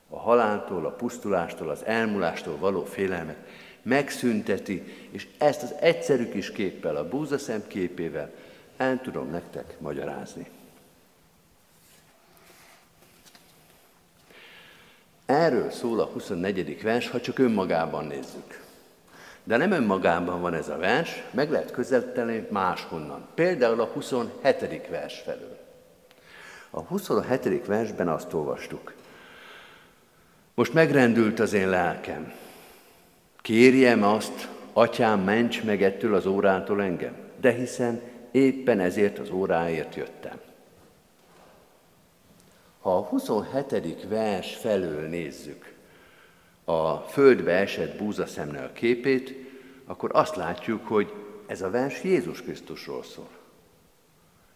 A 0.09 0.19
haláltól, 0.19 0.85
a 0.85 0.91
pusztulástól, 0.91 1.69
az 1.69 1.85
elmulástól 1.85 2.57
való 2.57 2.83
félelmet 2.83 3.37
megszünteti, 3.81 4.83
és 5.11 5.27
ezt 5.37 5.63
az 5.63 5.73
egyszerű 5.79 6.29
kis 6.29 6.51
képpel, 6.51 6.95
a 6.95 7.07
búzaszem 7.07 7.63
képével 7.67 8.31
el 8.77 9.01
tudom 9.01 9.29
nektek 9.29 9.79
magyarázni. 9.79 10.47
Erről 15.25 15.71
szól 15.71 15.99
a 15.99 16.05
24. 16.05 16.81
vers, 16.81 17.09
ha 17.09 17.21
csak 17.21 17.39
önmagában 17.39 18.05
nézzük. 18.05 18.63
De 19.43 19.57
nem 19.57 19.71
önmagában 19.71 20.41
van 20.41 20.53
ez 20.53 20.69
a 20.69 20.77
vers, 20.77 21.23
meg 21.31 21.51
lehet 21.51 21.71
közelíteni 21.71 22.47
máshonnan. 22.49 23.27
Például 23.35 23.81
a 23.81 23.85
27. 23.85 24.87
vers 24.89 25.19
felől. 25.19 25.57
A 26.69 26.81
27. 26.81 27.65
versben 27.65 28.07
azt 28.07 28.33
olvastuk. 28.33 28.93
Most 30.53 30.73
megrendült 30.73 31.39
az 31.39 31.53
én 31.53 31.69
lelkem. 31.69 32.33
Kérjem 33.41 34.03
azt, 34.03 34.49
atyám, 34.73 35.19
ments 35.19 35.63
meg 35.63 35.83
ettől 35.83 36.15
az 36.15 36.25
órától 36.25 36.81
engem, 36.81 37.15
de 37.39 37.51
hiszen 37.51 38.01
éppen 38.31 38.79
ezért 38.79 39.19
az 39.19 39.29
óráért 39.29 39.95
jöttem. 39.95 40.39
Ha 42.85 42.97
a 42.97 43.01
27. 43.01 44.07
vers 44.07 44.55
felől 44.55 45.07
nézzük 45.07 45.73
a 46.65 46.95
földbe 46.95 47.51
esett 47.51 47.97
búzaszemne 47.97 48.63
a 48.63 48.71
képét, 48.73 49.33
akkor 49.85 50.09
azt 50.13 50.35
látjuk, 50.35 50.87
hogy 50.87 51.13
ez 51.47 51.61
a 51.61 51.69
vers 51.69 52.03
Jézus 52.03 52.41
Krisztusról 52.41 53.03
szól. 53.03 53.27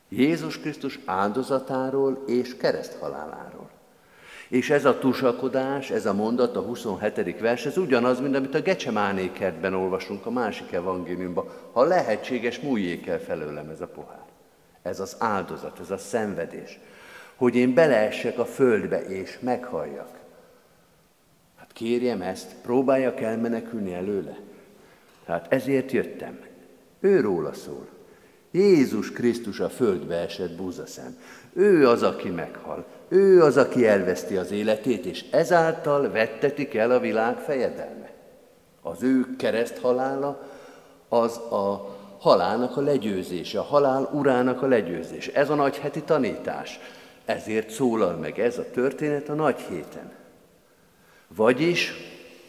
Jézus 0.09 0.59
Krisztus 0.59 0.99
áldozatáról 1.05 2.23
és 2.27 2.57
kereszthaláláról. 2.57 3.69
És 4.47 4.69
ez 4.69 4.85
a 4.85 4.99
tusakodás, 4.99 5.89
ez 5.89 6.05
a 6.05 6.13
mondat, 6.13 6.55
a 6.55 6.61
27. 6.61 7.39
vers, 7.39 7.65
ez 7.65 7.77
ugyanaz, 7.77 8.19
mint 8.19 8.35
amit 8.35 8.55
a 8.55 8.61
Gecsemáné 8.61 9.31
kertben 9.31 9.73
olvasunk 9.73 10.25
a 10.25 10.31
másik 10.31 10.71
evangéliumban. 10.71 11.49
Ha 11.71 11.83
lehetséges, 11.83 12.59
múljék 12.59 13.07
el 13.07 13.19
felőlem 13.19 13.69
ez 13.69 13.81
a 13.81 13.87
pohár. 13.87 14.25
Ez 14.81 14.99
az 14.99 15.15
áldozat, 15.19 15.79
ez 15.79 15.91
a 15.91 15.97
szenvedés. 15.97 16.79
Hogy 17.39 17.55
én 17.55 17.73
beleessek 17.73 18.39
a 18.39 18.45
földbe 18.45 19.01
és 19.01 19.37
meghalljak. 19.39 20.09
Hát 21.55 21.71
kérjem 21.73 22.21
ezt, 22.21 22.55
próbáljak 22.61 23.21
elmenekülni 23.21 23.93
előle. 23.93 24.37
Tehát 25.25 25.53
ezért 25.53 25.91
jöttem. 25.91 26.39
Ő 26.99 27.19
róla 27.19 27.53
szól. 27.53 27.87
Jézus 28.51 29.11
Krisztus 29.11 29.59
a 29.59 29.69
földbe 29.69 30.15
esett 30.15 30.55
búzaszem. 30.55 31.17
Ő 31.53 31.87
az, 31.87 32.03
aki 32.03 32.29
meghal. 32.29 32.85
Ő 33.07 33.43
az, 33.43 33.57
aki 33.57 33.87
elveszti 33.87 34.37
az 34.37 34.51
életét, 34.51 35.05
és 35.05 35.25
ezáltal 35.31 36.11
vettetik 36.11 36.73
el 36.75 36.91
a 36.91 36.99
világ 36.99 37.37
fejedelme. 37.37 38.11
Az 38.81 39.03
ő 39.03 39.35
kereszt 39.37 39.77
halála 39.77 40.49
az 41.09 41.37
a 41.37 41.97
halálnak 42.19 42.77
a 42.77 42.81
legyőzése, 42.81 43.59
a 43.59 43.63
halál 43.63 44.09
urának 44.13 44.61
a 44.61 44.67
legyőzése. 44.67 45.31
Ez 45.33 45.49
a 45.49 45.55
nagy 45.55 45.77
heti 45.77 46.01
tanítás. 46.01 46.79
Ezért 47.29 47.69
szólal 47.69 48.15
meg 48.15 48.39
ez 48.39 48.57
a 48.57 48.71
történet 48.71 49.29
a 49.29 49.33
nagy 49.33 49.59
héten. 49.59 50.11
Vagyis, 51.27 51.93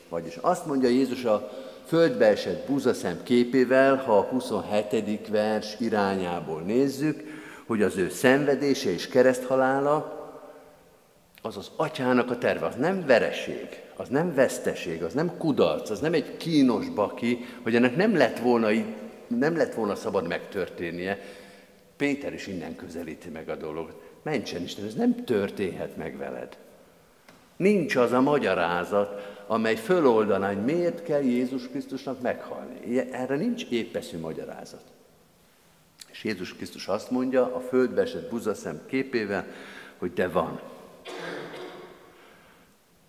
vagyis 0.08 0.36
azt 0.36 0.66
mondja 0.66 0.88
Jézus 0.88 1.24
a 1.24 1.50
földbe 1.86 2.26
esett 2.26 2.66
búzaszem 2.68 3.22
képével, 3.22 3.96
ha 3.96 4.18
a 4.18 4.22
27. 4.22 5.28
vers 5.28 5.76
irányából 5.78 6.60
nézzük, 6.60 7.22
hogy 7.66 7.82
az 7.82 7.96
ő 7.96 8.08
szenvedése 8.08 8.90
és 8.90 9.08
kereszthalála 9.08 10.18
az 11.42 11.56
az 11.56 11.70
atyának 11.76 12.30
a 12.30 12.38
terve, 12.38 12.66
az 12.66 12.74
nem 12.74 13.06
vereség, 13.06 13.82
az 13.96 14.08
nem 14.08 14.34
veszteség, 14.34 15.02
az 15.02 15.12
nem 15.12 15.36
kudarc, 15.36 15.90
az 15.90 16.00
nem 16.00 16.14
egy 16.14 16.36
kínos 16.36 16.88
baki, 16.88 17.44
hogy 17.62 17.74
ennek 17.74 17.96
nem 17.96 18.16
lett 18.16 18.38
volna, 18.38 18.68
nem 19.26 19.56
lett 19.56 19.74
volna 19.74 19.94
szabad 19.94 20.26
megtörténnie. 20.26 21.18
Péter 21.96 22.32
is 22.32 22.46
innen 22.46 22.76
közelíti 22.76 23.28
meg 23.28 23.48
a 23.48 23.56
dolgot. 23.56 24.09
Mentsen 24.22 24.62
Isten, 24.62 24.84
ez 24.84 24.94
nem 24.94 25.24
történhet 25.24 25.96
meg 25.96 26.16
veled. 26.16 26.56
Nincs 27.56 27.96
az 27.96 28.12
a 28.12 28.20
magyarázat, 28.20 29.38
amely 29.46 29.76
föloldaná, 29.76 30.48
hogy 30.48 30.64
miért 30.64 31.02
kell 31.02 31.22
Jézus 31.22 31.68
Krisztusnak 31.68 32.20
meghalni. 32.20 32.98
Erre 33.12 33.36
nincs 33.36 33.64
épeszű 33.64 34.18
magyarázat. 34.18 34.82
És 36.10 36.24
Jézus 36.24 36.54
Krisztus 36.54 36.88
azt 36.88 37.10
mondja 37.10 37.54
a 37.54 37.60
földbe 37.60 38.00
esett 38.00 38.30
buzaszem 38.30 38.80
képével, 38.86 39.46
hogy 39.98 40.12
de 40.12 40.28
van. 40.28 40.60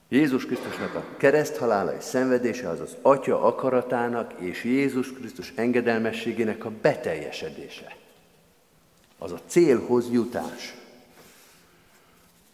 Jézus 0.09 0.45
Krisztusnak 0.45 0.95
a 0.95 1.05
kereszthalála 1.17 1.95
és 1.95 2.03
szenvedése 2.03 2.69
az 2.69 2.79
az 2.79 2.97
Atya 3.01 3.43
akaratának 3.43 4.33
és 4.37 4.63
Jézus 4.63 5.13
Krisztus 5.13 5.53
engedelmességének 5.55 6.65
a 6.65 6.71
beteljesedése. 6.81 7.95
Az 9.17 9.31
a 9.31 9.39
célhoz 9.47 10.11
jutás. 10.11 10.80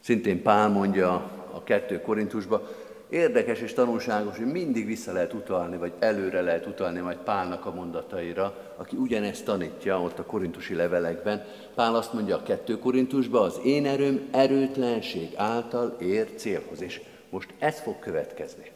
Szintén 0.08 0.41
Pál 0.41 0.70
mondja 0.70 1.13
a 1.52 1.63
kettő 1.63 2.02
Korintusba, 2.02 2.67
érdekes 3.10 3.60
és 3.60 3.74
tanulságos, 3.74 4.38
hogy 4.38 4.52
mindig 4.52 4.86
vissza 4.86 5.12
lehet 5.12 5.34
utalni, 5.34 5.78
vagy 5.78 5.93
előre 6.00 6.41
lehet 6.41 6.65
utalni 6.65 7.00
majd 7.00 7.17
Pálnak 7.17 7.65
a 7.65 7.74
mondataira, 7.74 8.74
aki 8.76 8.96
ugyanezt 8.96 9.46
tanítja 9.46 10.02
ott 10.02 10.20
a 10.20 10.26
korintusi 10.26 10.74
levelekben. 10.74 11.46
Pál 11.76 11.96
azt 11.96 12.13
mondja 12.13 12.36
a 12.36 12.43
kettő 12.43 12.80
Korintusba, 12.80 13.41
az 13.41 13.60
én 13.63 13.86
erőm 13.86 14.28
erőtlenség 14.32 15.34
által 15.36 15.98
ér 16.00 16.36
célhoz. 16.36 16.82
És 16.82 17.02
most 17.30 17.54
ez 17.60 17.80
fog 17.80 18.00
következni. 18.00 18.72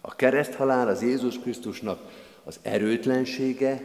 A 0.00 0.14
kereszthalál 0.14 0.88
az 0.88 1.02
Jézus 1.02 1.38
Krisztusnak 1.38 1.98
az 2.44 2.58
erőtlensége, 2.62 3.82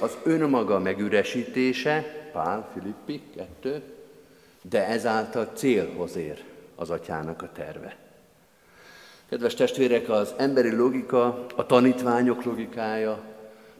az 0.00 0.16
önmaga 0.24 0.78
megüresítése, 0.78 2.04
Pál, 2.32 2.68
Filippi, 2.72 3.22
kettő, 3.36 3.82
de 4.62 4.86
ezáltal 4.86 5.44
célhoz 5.54 6.16
ér 6.16 6.44
az 6.74 6.90
atyának 6.90 7.42
a 7.42 7.50
terve. 7.52 7.96
Kedves 9.28 9.54
testvérek, 9.54 10.08
az 10.08 10.34
emberi 10.36 10.76
logika, 10.76 11.46
a 11.56 11.66
tanítványok 11.66 12.44
logikája, 12.44 13.22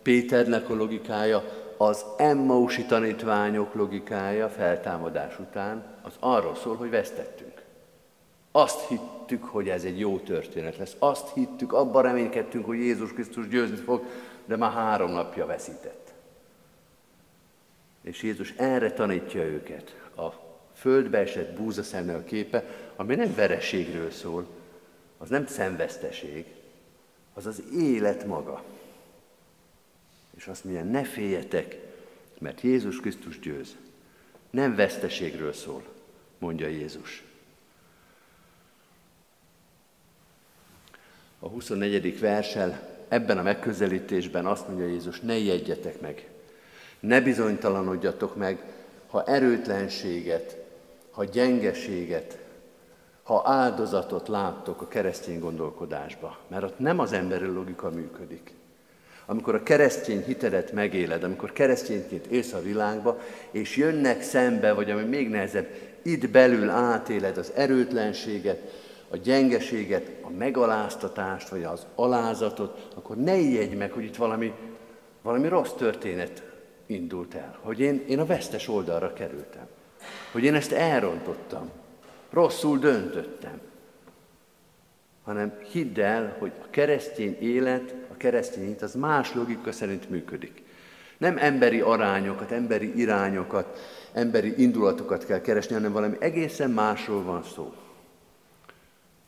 Péternek 0.02 0.70
a 0.70 0.74
logikája, 0.74 1.44
az 1.76 2.04
Emmausi 2.16 2.84
tanítványok 2.84 3.74
logikája 3.74 4.48
feltámadás 4.48 5.38
után, 5.38 5.84
az 6.02 6.12
arról 6.18 6.54
szól, 6.54 6.76
hogy 6.76 6.90
vesztettünk. 6.90 7.62
Azt 8.52 8.88
hittük, 8.88 9.44
hogy 9.44 9.68
ez 9.68 9.84
egy 9.84 9.98
jó 9.98 10.18
történet 10.18 10.76
lesz. 10.76 10.96
Azt 10.98 11.32
hittük, 11.34 11.72
abban 11.72 12.02
reménykedtünk, 12.02 12.66
hogy 12.66 12.78
Jézus 12.78 13.12
Krisztus 13.12 13.48
győzni 13.48 13.76
fog, 13.76 14.04
de 14.44 14.56
már 14.56 14.72
három 14.72 15.10
napja 15.10 15.46
veszített. 15.46 16.12
És 18.02 18.22
Jézus 18.22 18.54
erre 18.56 18.92
tanítja 18.92 19.42
őket. 19.42 19.96
A 20.16 20.49
földbe 20.80 21.18
esett 21.18 21.56
búzaszemne 21.56 22.14
a 22.14 22.24
képe, 22.24 22.64
ami 22.96 23.14
nem 23.14 23.34
vereségről 23.34 24.10
szól, 24.10 24.46
az 25.18 25.28
nem 25.28 25.46
szenveszteség, 25.46 26.44
az 27.34 27.46
az 27.46 27.62
élet 27.78 28.26
maga. 28.26 28.64
És 30.36 30.46
azt 30.46 30.64
mondja, 30.64 30.84
ne 30.84 31.04
féljetek, 31.04 31.78
mert 32.38 32.60
Jézus 32.60 33.00
Krisztus 33.00 33.38
győz. 33.38 33.76
Nem 34.50 34.74
veszteségről 34.74 35.52
szól, 35.52 35.82
mondja 36.38 36.66
Jézus. 36.66 37.24
A 41.38 41.48
24. 41.48 42.20
versel 42.20 42.88
ebben 43.08 43.38
a 43.38 43.42
megközelítésben 43.42 44.46
azt 44.46 44.68
mondja 44.68 44.86
Jézus, 44.86 45.20
ne 45.20 45.36
ijedjetek 45.36 46.00
meg, 46.00 46.28
ne 47.00 47.20
bizonytalanodjatok 47.20 48.36
meg, 48.36 48.62
ha 49.06 49.24
erőtlenséget, 49.24 50.56
ha 51.10 51.24
gyengeséget, 51.24 52.38
ha 53.22 53.42
áldozatot 53.44 54.28
láttok 54.28 54.82
a 54.82 54.88
keresztény 54.88 55.38
gondolkodásba, 55.38 56.38
mert 56.48 56.64
ott 56.64 56.78
nem 56.78 56.98
az 56.98 57.12
emberi 57.12 57.46
logika 57.46 57.90
működik. 57.90 58.54
Amikor 59.26 59.54
a 59.54 59.62
keresztény 59.62 60.24
hitedet 60.24 60.72
megéled, 60.72 61.22
amikor 61.22 61.52
keresztényként 61.52 62.26
élsz 62.26 62.52
a 62.52 62.62
világba, 62.62 63.18
és 63.50 63.76
jönnek 63.76 64.22
szembe, 64.22 64.72
vagy 64.72 64.90
ami 64.90 65.02
még 65.02 65.28
nehezebb, 65.28 65.68
itt 66.02 66.28
belül 66.28 66.70
átéled 66.70 67.36
az 67.36 67.52
erőtlenséget, 67.54 68.58
a 69.10 69.16
gyengeséget, 69.16 70.10
a 70.22 70.30
megaláztatást, 70.30 71.48
vagy 71.48 71.64
az 71.64 71.86
alázatot, 71.94 72.88
akkor 72.96 73.16
ne 73.16 73.36
ijedj 73.36 73.74
meg, 73.74 73.92
hogy 73.92 74.04
itt 74.04 74.16
valami, 74.16 74.52
valami 75.22 75.48
rossz 75.48 75.72
történet 75.72 76.42
indult 76.86 77.34
el. 77.34 77.58
Hogy 77.62 77.80
én, 77.80 78.04
én 78.08 78.18
a 78.18 78.26
vesztes 78.26 78.68
oldalra 78.68 79.12
kerültem. 79.12 79.66
Hogy 80.32 80.44
én 80.44 80.54
ezt 80.54 80.72
elrontottam 80.72 81.70
rosszul 82.30 82.78
döntöttem. 82.78 83.60
Hanem 85.24 85.58
hidd 85.72 86.00
el, 86.00 86.36
hogy 86.38 86.52
a 86.62 86.70
keresztény 86.70 87.36
élet, 87.40 87.94
a 88.12 88.16
keresztény 88.16 88.64
élet 88.64 88.82
az 88.82 88.94
más 88.94 89.34
logika 89.34 89.72
szerint 89.72 90.10
működik. 90.10 90.62
Nem 91.18 91.36
emberi 91.38 91.80
arányokat, 91.80 92.50
emberi 92.50 92.98
irányokat, 92.98 93.78
emberi 94.12 94.62
indulatokat 94.62 95.26
kell 95.26 95.40
keresni, 95.40 95.74
hanem 95.74 95.92
valami 95.92 96.16
egészen 96.20 96.70
másról 96.70 97.22
van 97.22 97.42
szó. 97.42 97.74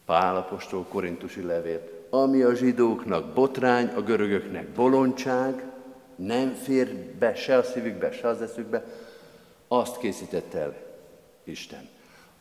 Pál 0.05 0.37
apostol 0.37 0.85
korintusi 0.89 1.43
levél. 1.43 1.89
Ami 2.11 2.43
a 2.43 2.55
zsidóknak 2.55 3.33
botrány, 3.33 3.87
a 3.87 4.01
görögöknek 4.01 4.69
bolondság, 4.69 5.63
nem 6.17 6.55
fér 6.55 6.95
be 7.19 7.35
se 7.35 7.57
a 7.57 7.63
szívükbe, 7.63 8.13
se 8.13 8.29
az 8.29 8.43
eszükbe, 8.43 8.85
azt 9.79 9.99
készítette 9.99 10.59
el 10.59 10.75
Isten 11.45 11.89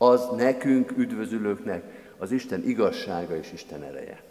az 0.02 0.28
nekünk, 0.36 0.92
üdvözülőknek 0.96 2.12
az 2.18 2.32
Isten 2.32 2.62
igazsága 2.66 3.36
és 3.36 3.52
Isten 3.52 3.82
ereje. 3.82 4.22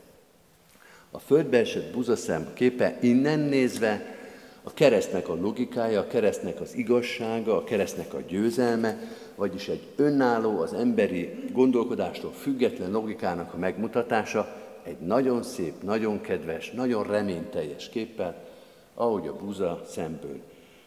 A 1.11 1.19
földbe 1.19 1.57
esett 1.57 1.93
buzaszem 1.93 2.53
képe 2.53 2.97
innen 3.01 3.39
nézve 3.39 4.15
a 4.63 4.73
keresztnek 4.73 5.29
a 5.29 5.35
logikája, 5.35 5.99
a 5.99 6.07
keresztnek 6.07 6.61
az 6.61 6.75
igazsága, 6.75 7.57
a 7.57 7.63
keresztnek 7.63 8.13
a 8.13 8.21
győzelme, 8.27 8.97
vagyis 9.35 9.67
egy 9.67 9.87
önálló, 9.95 10.59
az 10.59 10.73
emberi 10.73 11.43
gondolkodástól 11.51 12.31
független 12.31 12.91
logikának 12.91 13.53
a 13.53 13.57
megmutatása, 13.57 14.55
egy 14.83 14.99
nagyon 14.99 15.43
szép, 15.43 15.83
nagyon 15.83 16.21
kedves, 16.21 16.71
nagyon 16.71 17.03
reményteljes 17.03 17.89
képpel, 17.89 18.45
ahogy 18.93 19.27
a 19.27 19.35
búza 19.35 19.81
szemből, 19.87 20.39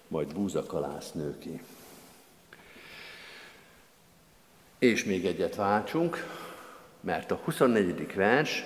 majd 0.08 0.34
búza 0.34 0.62
kalász 0.62 1.12
nő 1.12 1.38
ki. 1.38 1.60
És 4.84 5.04
még 5.04 5.26
egyet 5.26 5.54
váltsunk, 5.54 6.26
mert 7.00 7.30
a 7.30 7.40
24. 7.44 8.14
vers 8.14 8.64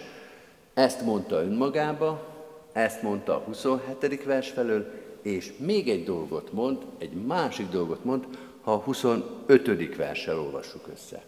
ezt 0.74 1.02
mondta 1.02 1.42
önmagába, 1.42 2.34
ezt 2.72 3.02
mondta 3.02 3.34
a 3.34 3.38
27. 3.38 4.24
vers 4.24 4.50
felől, 4.50 4.92
és 5.22 5.52
még 5.56 5.88
egy 5.88 6.04
dolgot 6.04 6.52
mond, 6.52 6.78
egy 6.98 7.12
másik 7.12 7.68
dolgot 7.68 8.04
mond, 8.04 8.24
ha 8.62 8.72
a 8.72 8.76
25. 8.76 9.96
verssel 9.96 10.38
olvassuk 10.38 10.88
össze. 10.92 11.22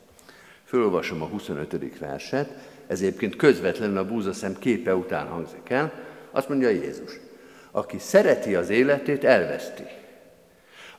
Fölolvasom 0.64 1.22
a 1.22 1.26
25. 1.26 1.98
verset, 1.98 2.48
ez 2.86 3.00
egyébként 3.00 3.36
közvetlenül 3.36 3.98
a 3.98 4.06
búzaszem 4.06 4.58
képe 4.58 4.94
után 4.94 5.26
hangzik 5.26 5.70
el. 5.70 5.92
Azt 6.30 6.48
mondja 6.48 6.68
Jézus, 6.68 7.12
aki 7.70 7.98
szereti 7.98 8.54
az 8.54 8.68
életét, 8.70 9.24
elveszti. 9.24 9.84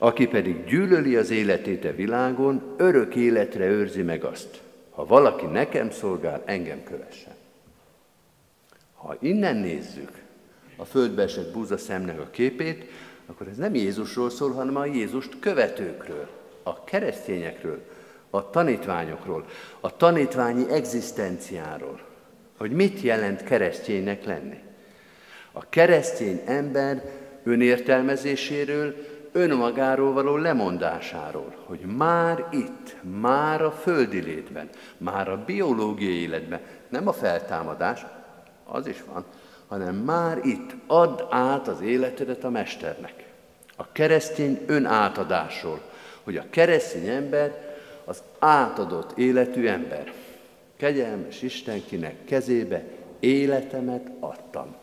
Aki 0.04 0.28
pedig 0.28 0.66
gyűlöli 0.66 1.16
az 1.16 1.30
életét 1.30 1.86
a 1.86 1.96
világon, 1.96 2.62
örök 2.78 3.16
életre 3.16 3.66
őrzi 3.66 4.02
meg 4.02 4.24
azt. 4.24 4.62
Ha 4.90 5.06
valaki 5.06 5.46
nekem 5.46 5.92
szolgál, 5.92 6.42
engem 6.46 6.84
kövessen. 6.84 7.34
Ha 8.96 9.18
innen 9.20 9.56
nézzük 9.56 10.12
a 10.76 10.86
földbe 10.86 11.22
esett 11.22 11.54
búza 11.54 11.78
szemnek 11.78 12.20
a 12.20 12.28
képét, 12.32 12.90
akkor 13.26 13.48
ez 13.48 13.58
nem 13.58 13.76
Jézusról 13.76 14.30
szól, 14.30 14.52
hanem 14.52 14.76
a 14.76 14.86
Jézust 14.86 15.40
követőkről, 15.40 16.28
a 16.64 16.84
keresztényekről, 16.84 17.80
a 18.30 18.50
tanítványokról, 18.50 19.46
a 19.80 19.98
tanítványi 19.98 20.70
egzisztenciáról, 20.70 22.02
hogy 22.58 22.72
mit 22.72 23.02
jelent 23.02 23.44
kereszténynek 23.44 24.26
lenni. 24.26 24.60
A 25.52 25.70
keresztény 25.70 26.42
ember 26.46 27.04
önértelmezéséről, 27.44 28.96
önmagáról 29.32 30.14
való 30.14 30.38
lemondásáról, 30.38 31.56
hogy 31.66 31.80
már 31.80 32.48
itt, 32.52 32.96
már 33.20 33.62
a 33.62 33.72
földi 33.72 34.20
létben, 34.20 34.70
már 34.98 35.30
a 35.30 35.44
biológiai 35.46 36.22
életben, 36.22 36.60
nem 36.90 37.08
a 37.08 37.14
feltámadás, 37.14 38.06
az 38.66 38.88
is 38.88 39.04
van, 39.14 39.26
hanem 39.68 39.96
már 39.96 40.40
itt 40.44 40.76
add 40.88 41.22
át 41.30 41.68
az 41.68 41.82
életedet 41.82 42.44
a 42.44 42.50
Mesternek. 42.50 43.26
A 43.76 43.92
keresztény 43.92 44.60
önátadásról, 44.66 45.82
hogy 46.24 46.38
a 46.38 46.46
keresztény 46.50 47.08
ember 47.08 47.76
az 48.06 48.24
átadott 48.40 49.18
életű 49.18 49.68
ember. 49.68 50.14
Kegyelmes 50.78 51.42
Istenkinek 51.42 52.26
kezébe 52.26 52.84
életemet 53.20 54.12
adtam. 54.20 54.76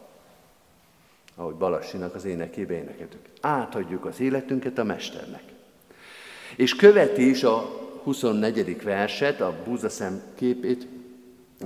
Ahogy 1.39 1.55
Balassinak 1.55 2.15
az 2.15 2.25
énekébe 2.25 2.75
énekeltük. 2.75 3.21
Átadjuk 3.41 4.05
az 4.05 4.21
életünket 4.21 4.79
a 4.79 4.85
Mesternek. 4.85 5.43
És 6.57 6.77
követi 6.77 7.29
is 7.29 7.43
a 7.45 7.79
24. 8.03 8.83
verset, 8.83 9.41
a 9.41 9.55
búzaszem 9.65 10.23
képét, 10.35 10.87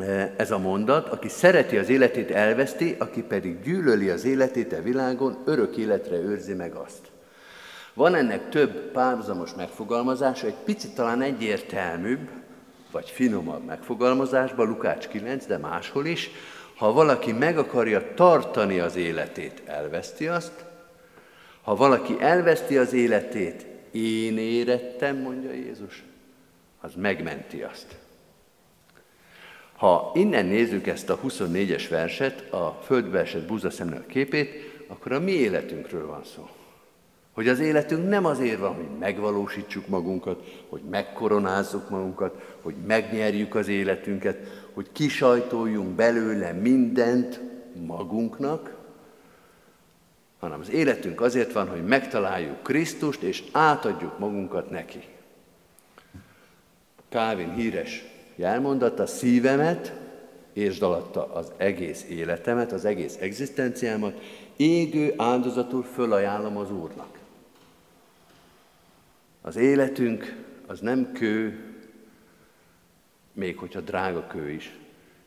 e, 0.01 0.35
ez 0.37 0.51
a 0.51 0.59
mondat, 0.59 1.09
aki 1.09 1.29
szereti 1.29 1.77
az 1.77 1.89
életét 1.89 2.31
elveszti, 2.31 2.97
aki 2.99 3.23
pedig 3.23 3.62
gyűlöli 3.62 4.09
az 4.09 4.25
életét 4.25 4.73
a 4.73 4.83
világon, 4.83 5.37
örök 5.45 5.77
életre 5.77 6.16
őrzi 6.16 6.55
meg 6.55 6.75
azt. 6.75 7.11
Van 7.95 8.14
ennek 8.14 8.49
több 8.49 8.91
párhuzamos 8.91 9.55
megfogalmazása, 9.55 10.47
egy 10.47 10.57
picit 10.64 10.95
talán 10.95 11.23
egyértelműbb, 11.23 12.29
vagy 12.91 13.09
finomabb 13.11 13.64
megfogalmazásban, 13.64 14.68
Lukács 14.68 15.09
9, 15.09 15.47
de 15.47 15.59
máshol 15.59 16.07
is, 16.07 16.31
ha 16.83 16.93
valaki 16.93 17.33
meg 17.33 17.59
akarja 17.59 18.14
tartani 18.14 18.78
az 18.78 18.97
életét, 18.97 19.62
elveszti 19.64 20.26
azt, 20.26 20.64
ha 21.62 21.76
valaki 21.76 22.16
elveszti 22.20 22.76
az 22.76 22.93
életét, 22.93 23.66
én 23.91 24.39
érettem, 24.39 25.16
mondja 25.16 25.53
Jézus, 25.53 26.05
az 26.80 26.93
megmenti 26.97 27.62
azt. 27.62 27.97
Ha 29.76 30.11
innen 30.14 30.47
nézzük 30.47 30.87
ezt 30.87 31.11
a 31.11 31.18
24-es 31.18 31.87
verset, 31.91 32.53
a 32.53 32.80
földbe 32.85 33.18
esett 33.18 33.47
búzaszemnő 33.47 34.07
képét, 34.07 34.51
akkor 34.87 35.12
a 35.12 35.20
mi 35.20 35.33
életünkről 35.33 36.07
van 36.07 36.24
szó. 36.24 36.49
Hogy 37.33 37.49
az 37.49 37.61
életünk 37.61 38.09
nem 38.09 38.24
azért 38.24 38.59
van, 38.59 38.74
hogy 38.74 38.99
megvalósítsuk 38.99 39.87
magunkat, 39.87 40.64
hogy 40.68 40.83
megkoronázzuk 40.91 41.91
magunkat, 41.91 42.57
hogy 42.62 42.74
megnyerjük 42.87 43.55
az 43.55 43.68
életünket, 43.68 44.62
hogy 44.75 44.89
kisajtoljunk 44.93 45.89
belőle 45.89 46.53
mindent 46.53 47.41
magunknak, 47.87 48.77
hanem 50.39 50.61
az 50.61 50.70
életünk 50.70 51.20
azért 51.20 51.53
van, 51.53 51.68
hogy 51.68 51.85
megtaláljuk 51.85 52.62
Krisztust, 52.62 53.23
és 53.23 53.45
átadjuk 53.53 54.18
magunkat 54.18 54.70
neki. 54.70 55.05
Kávin 57.09 57.55
híres 57.55 58.05
jelmondata, 58.37 59.07
szívemet, 59.07 59.93
és 60.53 60.81
alatta 60.81 61.33
az 61.33 61.53
egész 61.57 62.05
életemet, 62.09 62.73
az 62.73 62.85
egész 62.85 63.16
egzisztenciámat, 63.20 64.20
égő 64.57 65.14
áldozatul 65.16 65.83
fölajánlom 65.83 66.57
az 66.57 66.70
Úrnak. 66.70 67.18
Az 69.41 69.57
életünk 69.57 70.45
az 70.66 70.81
nem 70.81 71.12
kő, 71.12 71.72
még 73.33 73.59
hogyha 73.59 73.80
drága 73.80 74.26
kő 74.26 74.51
is. 74.51 74.76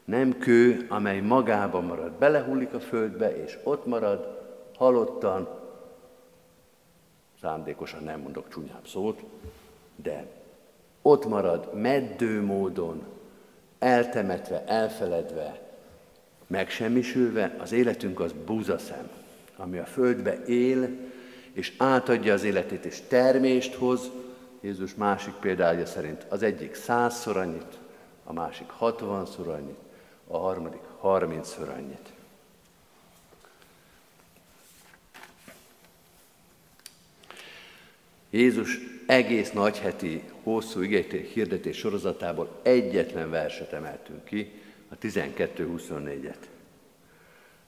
Nem 0.05 0.37
kő, 0.37 0.85
amely 0.89 1.19
magában 1.19 1.83
marad, 1.83 2.11
belehullik 2.11 2.73
a 2.73 2.79
földbe, 2.79 3.43
és 3.43 3.57
ott 3.63 3.85
marad, 3.85 4.41
halottan, 4.77 5.47
szándékosan 7.41 8.03
nem 8.03 8.19
mondok 8.19 8.49
csúnyább 8.49 8.87
szót, 8.87 9.23
de 9.95 10.25
ott 11.01 11.25
marad 11.25 11.73
meddő 11.73 12.41
módon, 12.41 13.03
eltemetve, 13.79 14.63
elfeledve, 14.65 15.59
megsemmisülve, 16.47 17.55
az 17.59 17.71
életünk 17.71 18.19
az 18.19 18.33
búzaszem, 18.45 19.09
ami 19.55 19.77
a 19.77 19.85
földbe 19.85 20.43
él, 20.43 20.89
és 21.53 21.73
átadja 21.77 22.33
az 22.33 22.43
életét, 22.43 22.85
és 22.85 23.01
termést 23.07 23.73
hoz, 23.73 24.11
Jézus 24.61 24.95
másik 24.95 25.33
példája 25.33 25.85
szerint 25.85 26.25
az 26.29 26.43
egyik 26.43 26.75
százszor 26.75 27.37
annyit, 27.37 27.77
a 28.25 28.33
másik 28.33 28.69
hatvanszor 28.69 29.47
annyit, 29.47 29.79
a 30.27 30.37
harmadik 30.37 30.81
harmincszor 30.99 31.69
annyit. 31.69 32.13
Jézus 38.29 38.79
egész 39.05 39.51
nagyheti, 39.51 40.23
hosszú 40.43 40.81
igényté 40.81 41.29
hirdetés 41.33 41.77
sorozatából 41.77 42.59
egyetlen 42.61 43.29
verset 43.29 43.73
emeltünk 43.73 44.23
ki, 44.23 44.51
a 44.89 44.97
12-24-et. 44.97 46.35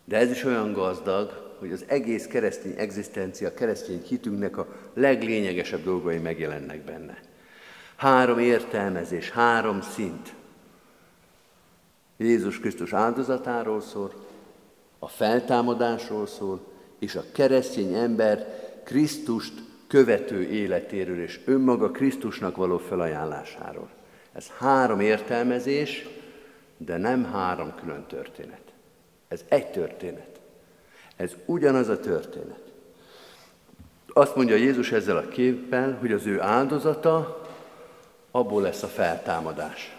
De 0.03 0.17
ez 0.17 0.31
is 0.31 0.43
olyan 0.43 0.73
gazdag, 0.73 1.55
hogy 1.59 1.71
az 1.71 1.83
egész 1.87 2.25
keresztény 2.25 2.73
egzisztencia, 2.77 3.53
keresztény 3.53 4.03
hitünknek 4.07 4.57
a 4.57 4.67
leglényegesebb 4.93 5.83
dolgai 5.83 6.17
megjelennek 6.17 6.81
benne. 6.81 7.19
Három 7.95 8.39
értelmezés, 8.39 9.29
három 9.31 9.81
szint. 9.81 10.33
Jézus 12.18 12.59
Krisztus 12.59 12.93
áldozatáról 12.93 13.82
szól, 13.82 14.11
a 14.99 15.07
feltámadásról 15.07 16.28
szól, 16.28 16.59
és 16.99 17.15
a 17.15 17.24
keresztény 17.32 17.93
ember 17.93 18.47
Krisztust 18.84 19.53
követő 19.88 20.43
életéről 20.43 21.22
és 21.22 21.39
önmaga 21.45 21.91
Krisztusnak 21.91 22.55
való 22.55 22.78
felajánlásáról. 22.78 23.89
Ez 24.34 24.47
három 24.57 24.99
értelmezés, 24.99 26.07
de 26.78 26.97
nem 26.97 27.26
három 27.26 27.74
külön 27.76 28.05
történet. 28.07 28.61
Ez 29.28 29.41
egy 29.47 29.68
történet. 29.68 30.39
Ez 31.15 31.36
ugyanaz 31.45 31.88
a 31.88 31.99
történet. 31.99 32.61
Azt 34.07 34.36
mondja 34.36 34.55
Jézus 34.55 34.91
ezzel 34.91 35.18
a 35.18 35.28
képpel, 35.28 35.97
hogy 35.99 36.11
az 36.11 36.26
ő 36.26 36.41
áldozata 36.41 37.41
abból 38.32 38.61
lesz 38.61 38.84
a 38.84 38.88
feltámadás. 38.88 39.96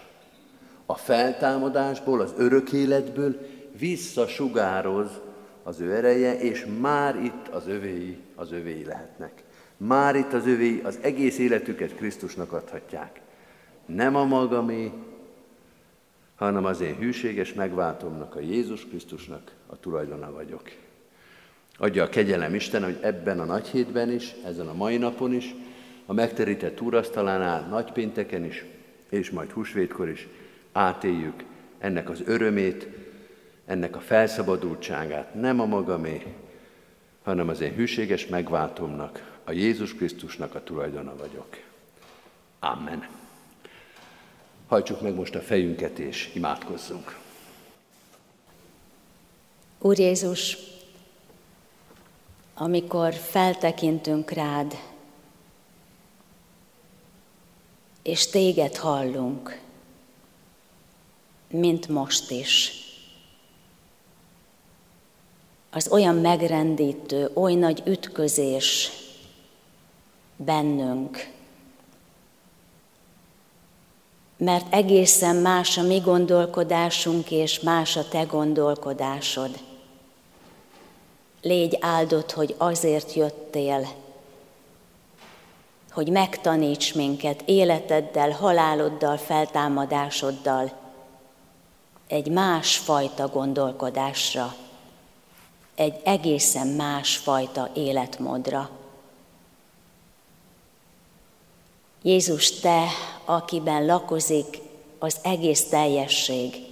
A 0.91 0.95
feltámadásból, 0.95 2.21
az 2.21 2.33
örök 2.37 2.71
életből 2.71 3.39
visszasugároz 3.79 5.21
az 5.63 5.79
ő 5.79 5.95
ereje, 5.95 6.39
és 6.39 6.65
már 6.79 7.23
itt 7.23 7.47
az 7.47 7.67
övéi, 7.67 8.17
az 8.35 8.51
övéi 8.51 8.83
lehetnek. 8.83 9.43
Már 9.77 10.15
itt 10.15 10.33
az 10.33 10.47
övéi 10.47 10.81
az 10.83 10.99
egész 11.01 11.37
életüket 11.37 11.95
Krisztusnak 11.95 12.53
adhatják. 12.53 13.21
Nem 13.85 14.15
a 14.15 14.25
magamé, 14.25 14.91
hanem 16.35 16.65
az 16.65 16.81
én 16.81 16.95
hűséges 16.95 17.53
megváltomnak, 17.53 18.35
a 18.35 18.39
Jézus 18.39 18.85
Krisztusnak 18.85 19.51
a 19.67 19.79
tulajdona 19.79 20.31
vagyok. 20.31 20.71
Adja 21.77 22.03
a 22.03 22.09
kegyelem 22.09 22.55
Isten, 22.55 22.83
hogy 22.83 22.97
ebben 23.01 23.39
a 23.39 23.45
nagy 23.45 23.67
hétben 23.67 24.11
is, 24.11 24.35
ezen 24.45 24.67
a 24.67 24.73
mai 24.73 24.97
napon 24.97 25.33
is, 25.33 25.55
a 26.05 26.13
megterített 26.13 26.81
úrasztalánál, 26.81 27.67
nagypénteken 27.67 28.45
is, 28.45 28.65
és 29.09 29.29
majd 29.29 29.51
húsvétkor 29.51 30.09
is 30.09 30.27
átéljük 30.71 31.43
ennek 31.77 32.09
az 32.09 32.21
örömét, 32.25 32.87
ennek 33.65 33.95
a 33.95 33.99
felszabadultságát, 33.99 35.33
nem 35.33 35.59
a 35.59 35.65
magamé, 35.65 36.35
hanem 37.23 37.49
az 37.49 37.61
én 37.61 37.73
hűséges 37.73 38.27
megváltomnak, 38.27 39.39
a 39.43 39.51
Jézus 39.51 39.93
Krisztusnak 39.93 40.55
a 40.55 40.63
tulajdona 40.63 41.15
vagyok. 41.15 41.57
Amen. 42.59 43.07
Hajtsuk 44.67 45.01
meg 45.01 45.13
most 45.13 45.35
a 45.35 45.41
fejünket 45.41 45.99
és 45.99 46.31
imádkozzunk. 46.33 47.17
Úr 49.79 49.99
Jézus, 49.99 50.57
amikor 52.53 53.13
feltekintünk 53.13 54.31
rád, 54.31 54.75
és 58.01 58.29
téged 58.29 58.75
hallunk, 58.75 59.59
mint 61.49 61.87
most 61.87 62.31
is. 62.31 62.71
Az 65.71 65.87
olyan 65.91 66.15
megrendítő, 66.15 67.31
oly 67.33 67.53
nagy 67.53 67.81
ütközés, 67.85 68.91
bennünk. 70.35 71.31
Mert 74.37 74.73
egészen 74.73 75.35
más 75.35 75.77
a 75.77 75.81
mi 75.81 75.97
gondolkodásunk, 75.97 77.31
és 77.31 77.59
más 77.59 77.95
a 77.95 78.07
te 78.07 78.23
gondolkodásod. 78.23 79.59
Légy 81.41 81.77
áldott, 81.81 82.31
hogy 82.31 82.55
azért 82.57 83.13
jöttél, 83.13 83.87
hogy 85.91 86.09
megtaníts 86.09 86.95
minket 86.95 87.41
életeddel, 87.45 88.31
haláloddal, 88.31 89.17
feltámadásoddal 89.17 90.78
egy 92.09 92.27
másfajta 92.27 93.27
gondolkodásra, 93.27 94.55
egy 95.75 96.01
egészen 96.03 96.67
másfajta 96.67 97.69
életmódra. 97.73 98.69
Jézus, 102.01 102.51
Te, 102.51 102.87
akiben 103.25 103.85
lakozik 103.85 104.59
az 104.99 105.17
egész 105.21 105.69
teljesség, 105.69 106.67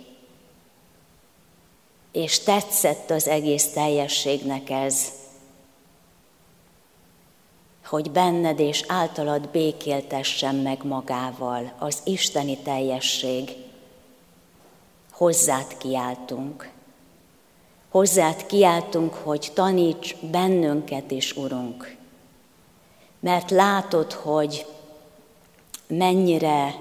és 2.12 2.40
tetszett 2.40 3.10
az 3.10 3.28
egész 3.28 3.72
teljességnek 3.72 4.70
ez, 4.70 5.12
hogy 7.86 8.12
benned 8.12 8.60
és 8.60 8.84
általad 8.88 9.50
békéltessen 9.50 10.56
meg 10.56 10.84
magával 10.84 11.74
az 11.80 12.02
isteni 12.04 12.58
teljesség. 12.58 13.67
Hozzád 15.18 15.78
kiáltunk. 15.78 16.70
Hozzád 17.90 18.46
kiáltunk, 18.46 19.14
hogy 19.14 19.52
taníts 19.54 20.16
bennünket 20.32 21.12
is, 21.12 21.36
Urunk. 21.36 21.96
Mert 23.20 23.52
látod, 23.52 24.12
hogy 24.14 24.66
mennyire 25.88 26.76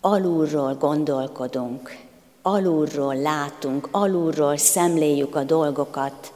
alulról 0.00 0.74
gondolkodunk, 0.74 1.96
alulról 2.42 3.16
látunk, 3.16 3.88
alulról 3.90 4.56
szemléljük 4.56 5.34
a 5.34 5.44
dolgokat, 5.44 6.32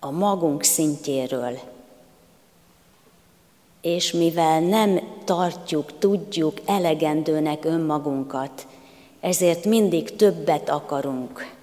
a 0.00 0.10
magunk 0.10 0.62
szintjéről– 0.62 1.58
és 3.82 4.12
mivel 4.12 4.60
nem 4.60 5.00
tartjuk, 5.24 5.98
tudjuk 5.98 6.60
elegendőnek 6.64 7.64
önmagunkat, 7.64 8.66
ezért 9.22 9.64
mindig 9.64 10.16
többet 10.16 10.68
akarunk. 10.68 11.54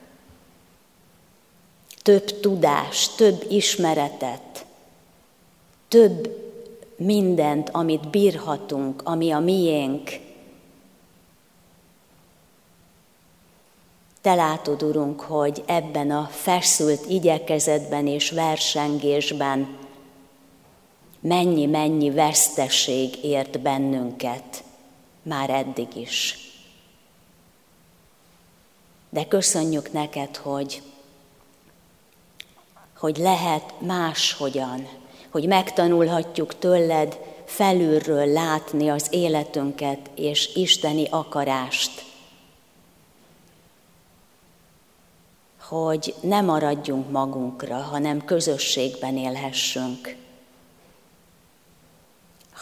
Több 2.01 2.39
tudást, 2.39 3.17
több 3.17 3.45
ismeretet, 3.49 4.65
több 5.87 6.37
mindent, 6.95 7.69
amit 7.69 8.09
bírhatunk, 8.09 9.01
ami 9.03 9.31
a 9.31 9.39
miénk. 9.39 10.09
Te 14.21 14.35
látod, 14.35 14.83
Urunk, 14.83 15.21
hogy 15.21 15.63
ebben 15.65 16.11
a 16.11 16.27
feszült 16.31 17.05
igyekezetben 17.09 18.07
és 18.07 18.31
versengésben 18.31 19.77
mennyi-mennyi 21.19 22.11
veszteség 22.11 23.23
ért 23.23 23.59
bennünket 23.59 24.63
már 25.21 25.49
eddig 25.49 25.95
is. 25.95 26.47
De 29.09 29.27
köszönjük 29.27 29.91
neked, 29.91 30.35
hogy, 30.37 30.81
hogy 32.97 33.17
lehet 33.17 33.73
máshogyan, 33.81 34.87
hogy 35.29 35.47
megtanulhatjuk 35.47 36.59
tőled 36.59 37.19
felülről 37.45 38.25
látni 38.25 38.89
az 38.89 39.07
életünket 39.09 40.09
és 40.15 40.55
isteni 40.55 41.07
akarást. 41.09 42.05
Hogy 45.61 46.15
ne 46.21 46.41
maradjunk 46.41 47.11
magunkra, 47.11 47.77
hanem 47.77 48.25
közösségben 48.25 49.17
élhessünk 49.17 50.17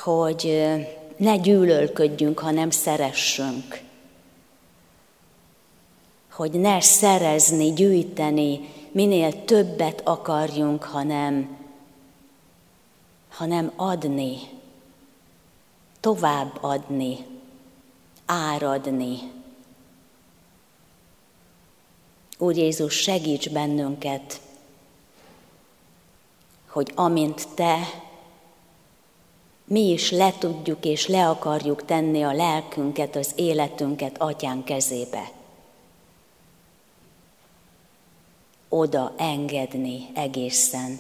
hogy 0.07 0.67
ne 1.17 1.37
gyűlölködjünk, 1.37 2.39
hanem 2.39 2.69
szeressünk. 2.69 3.81
Hogy 6.37 6.51
ne 6.51 6.81
szerezni, 6.81 7.73
gyűjteni, 7.73 8.69
minél 8.91 9.45
többet 9.45 10.01
akarjunk, 10.03 10.83
hanem, 10.83 11.57
hanem 13.29 13.71
adni, 13.75 14.37
tovább 15.99 16.57
adni, 16.61 17.25
áradni. 18.25 19.19
Úr 22.37 22.55
Jézus, 22.55 22.93
segíts 22.93 23.49
bennünket, 23.49 24.41
hogy 26.67 26.91
amint 26.95 27.47
Te 27.55 27.77
mi 29.63 29.89
is 29.89 30.11
le 30.11 30.33
tudjuk 30.39 30.85
és 30.85 31.07
le 31.07 31.29
akarjuk 31.29 31.85
tenni 31.85 32.23
a 32.23 32.33
lelkünket, 32.33 33.15
az 33.15 33.31
életünket 33.35 34.21
atyán 34.21 34.63
kezébe. 34.63 35.36
Oda 38.77 39.13
engedni 39.17 40.07
egészen, 40.13 40.99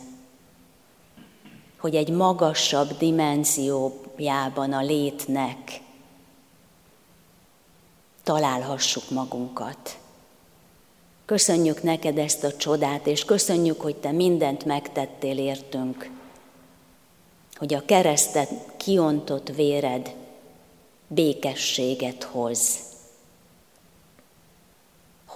hogy 1.77 1.95
egy 1.95 2.09
magasabb 2.09 2.97
dimenziójában 2.97 4.73
a 4.73 4.81
létnek 4.81 5.81
találhassuk 8.23 9.09
magunkat. 9.09 9.97
Köszönjük 11.25 11.83
neked 11.83 12.17
ezt 12.17 12.43
a 12.43 12.55
csodát, 12.55 13.07
és 13.07 13.25
köszönjük, 13.25 13.81
hogy 13.81 13.95
te 13.95 14.11
mindent 14.11 14.65
megtettél 14.65 15.37
értünk 15.37 16.09
hogy 17.57 17.73
a 17.73 17.85
keresztet 17.85 18.49
kiontott 18.77 19.49
véred 19.55 20.15
békességet 21.07 22.23
hoz. 22.23 22.79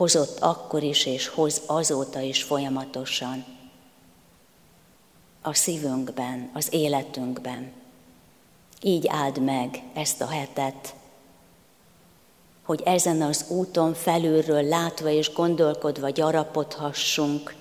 Hozott 0.01 0.39
akkor 0.39 0.83
is, 0.83 1.05
és 1.05 1.27
hoz 1.27 1.61
azóta 1.65 2.19
is 2.19 2.43
folyamatosan. 2.43 3.45
A 5.41 5.53
szívünkben, 5.53 6.49
az 6.53 6.67
életünkben. 6.73 7.71
Így 8.81 9.07
áld 9.07 9.41
meg 9.43 9.83
ezt 9.93 10.21
a 10.21 10.27
hetet, 10.27 10.95
hogy 12.63 12.81
ezen 12.85 13.21
az 13.21 13.45
úton 13.47 13.93
felülről 13.93 14.63
látva 14.63 15.09
és 15.09 15.33
gondolkodva 15.33 16.09
gyarapodhassunk, 16.09 17.55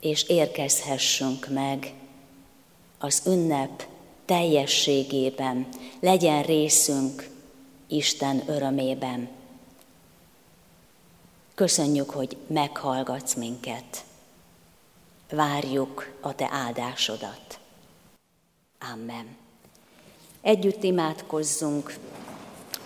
és 0.00 0.22
érkezhessünk 0.22 1.48
meg 1.48 1.94
az 2.98 3.22
ünnep 3.26 3.86
teljességében, 4.24 5.68
legyen 6.00 6.42
részünk 6.42 7.28
Isten 7.86 8.42
örömében. 8.46 9.37
Köszönjük, 11.58 12.10
hogy 12.10 12.36
meghallgatsz 12.46 13.34
minket. 13.34 14.04
Várjuk 15.30 16.12
a 16.20 16.34
Te 16.34 16.48
áldásodat. 16.50 17.58
Amen. 18.92 19.36
Együtt 20.40 20.82
imádkozzunk, 20.82 21.94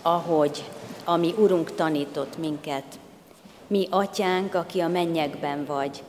ahogy 0.02 0.64
a 1.04 1.16
mi 1.16 1.34
Urunk 1.38 1.74
tanított 1.74 2.38
minket. 2.38 2.98
Mi, 3.66 3.86
Atyánk, 3.90 4.54
aki 4.54 4.80
a 4.80 4.88
mennyekben 4.88 5.64
vagy, 5.64 6.02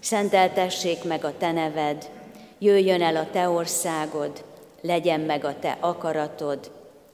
szenteltessék 0.00 1.04
meg 1.04 1.24
a 1.24 1.36
Te 1.36 1.52
neved, 1.52 2.10
jöjjön 2.58 3.02
el 3.02 3.16
a 3.16 3.30
te 3.30 3.48
országod, 3.48 4.44
legyen 4.80 5.20
meg 5.20 5.44
a 5.44 5.58
te 5.58 5.76
akaratod, 5.80 6.70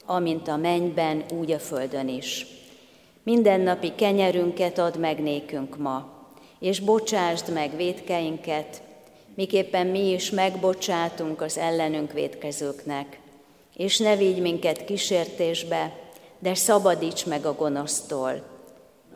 amint 0.07 0.49
a 0.49 0.57
mennyben, 0.57 1.25
úgy 1.31 1.51
a 1.51 1.59
földön 1.59 2.09
is. 2.09 2.54
Mindennapi 3.25 3.95
kenyerünket 3.95 4.79
add 4.79 4.99
meg 4.99 5.22
nékünk 5.22 5.77
ma, 5.77 6.12
és 6.59 6.81
bocsásd 6.81 7.53
meg 7.53 7.77
védkeinket, 7.77 8.83
miképpen 9.35 9.87
mi 9.87 10.11
is 10.11 10.31
megbocsátunk 10.31 11.41
az 11.41 11.59
ellenünk 11.59 12.12
védkezőknek. 12.12 13.18
És 13.77 13.99
ne 13.99 14.16
vigy 14.16 14.41
minket 14.41 14.85
kísértésbe, 14.85 15.99
de 16.39 16.55
szabadíts 16.55 17.27
meg 17.27 17.47
a 17.47 17.55
gonosztól, 17.55 18.43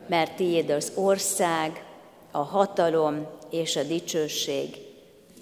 mert 0.07 0.35
tiéd 0.35 0.69
az 0.69 0.91
ország, 0.95 1.83
a 2.31 2.37
hatalom 2.37 3.27
és 3.49 3.75
a 3.75 3.83
dicsőség, 3.83 4.77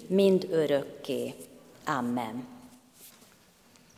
mind 0.06 0.46
örökké. 0.50 1.34
Amen. 1.86 2.46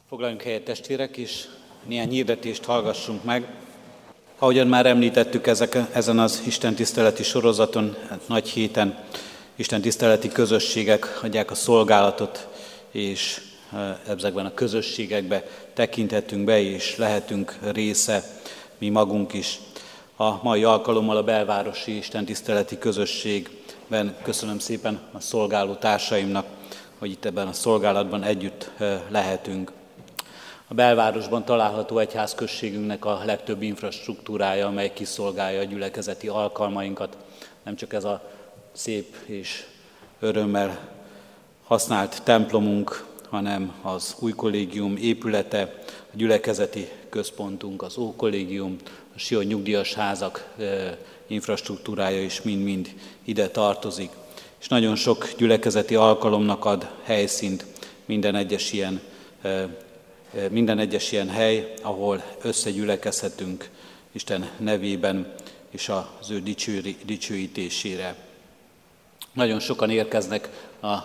Foglaljunk 0.08 0.42
helyet 0.42 0.64
testvérek 0.64 1.16
is, 1.16 1.48
néhány 1.86 2.10
hirdetést 2.10 2.64
hallgassunk 2.64 3.24
meg. 3.24 3.54
Ahogyan 4.42 4.66
már 4.66 4.86
említettük 4.86 5.46
ezek, 5.46 5.78
ezen 5.92 6.18
az 6.18 6.42
Isten 6.46 6.74
tiszteleti 6.74 7.22
sorozaton, 7.22 7.96
hát 8.08 8.28
nagy 8.28 8.48
héten 8.48 8.98
Isten 9.56 9.80
tiszteleti 9.80 10.28
közösségek 10.28 11.18
adják 11.22 11.50
a 11.50 11.54
szolgálatot 11.54 12.48
és 12.90 13.40
ezekben 14.08 14.46
a 14.46 14.54
közösségekbe 14.54 15.44
tekinthetünk 15.74 16.44
be, 16.44 16.60
és 16.60 16.96
lehetünk 16.96 17.58
része 17.72 18.24
mi 18.78 18.88
magunk 18.88 19.32
is. 19.32 19.60
A 20.16 20.42
mai 20.42 20.64
alkalommal 20.64 21.16
a 21.16 21.24
belvárosi 21.24 21.96
istentiszteleti 21.96 22.78
közösségben 22.78 24.16
köszönöm 24.22 24.58
szépen 24.58 25.00
a 25.12 25.20
szolgáló 25.20 25.74
társaimnak, 25.74 26.46
hogy 26.98 27.10
itt 27.10 27.24
ebben 27.24 27.46
a 27.46 27.52
szolgálatban 27.52 28.22
együtt 28.22 28.70
lehetünk. 29.08 29.72
A 30.70 30.74
belvárosban 30.74 31.44
található 31.44 31.98
egyházközségünknek 31.98 33.04
a 33.04 33.22
legtöbb 33.24 33.62
infrastruktúrája, 33.62 34.66
amely 34.66 34.92
kiszolgálja 34.92 35.60
a 35.60 35.64
gyülekezeti 35.64 36.28
alkalmainkat. 36.28 37.16
Nem 37.62 37.76
csak 37.76 37.92
ez 37.92 38.04
a 38.04 38.30
szép 38.72 39.16
és 39.26 39.64
örömmel 40.20 40.78
használt 41.64 42.22
templomunk, 42.22 43.06
hanem 43.28 43.74
az 43.82 44.16
új 44.18 44.32
kollégium 44.32 44.96
épülete, 44.96 45.74
a 45.86 46.16
gyülekezeti 46.16 46.88
központunk, 47.08 47.82
az 47.82 47.98
ókollégium, 47.98 48.76
a 49.14 49.18
Sion 49.18 49.44
nyugdíjas 49.44 49.94
házak 49.94 50.54
infrastruktúrája 51.26 52.22
is 52.22 52.42
mind-mind 52.42 52.94
ide 53.24 53.48
tartozik. 53.48 54.10
És 54.60 54.68
nagyon 54.68 54.96
sok 54.96 55.32
gyülekezeti 55.36 55.94
alkalomnak 55.94 56.64
ad 56.64 56.90
helyszínt 57.02 57.64
minden 58.04 58.34
egyes 58.34 58.72
ilyen, 58.72 59.00
minden 60.50 60.78
egyes 60.78 61.12
ilyen 61.12 61.28
hely, 61.28 61.72
ahol 61.82 62.22
összegyülekezhetünk 62.42 63.70
Isten 64.12 64.50
nevében 64.56 65.34
és 65.70 65.88
az 65.88 66.30
ő 66.30 66.42
dicsőítésére. 67.04 68.16
Nagyon 69.32 69.60
sokan 69.60 69.90
érkeznek 69.90 70.68
a 70.82 70.96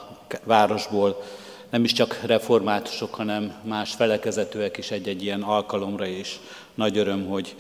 városból, 0.44 1.24
nem 1.70 1.84
is 1.84 1.94
csak 1.94 2.22
reformátusok, 2.26 3.14
hanem 3.14 3.62
más 3.64 3.94
felekezetőek 3.94 4.78
is 4.78 4.92
egy-egy 4.92 5.24
ilyen 5.24 5.42
alkalomra, 5.42 6.06
és 6.06 6.40
nagy 6.74 6.98
öröm, 6.98 7.28
hogy 7.28 7.56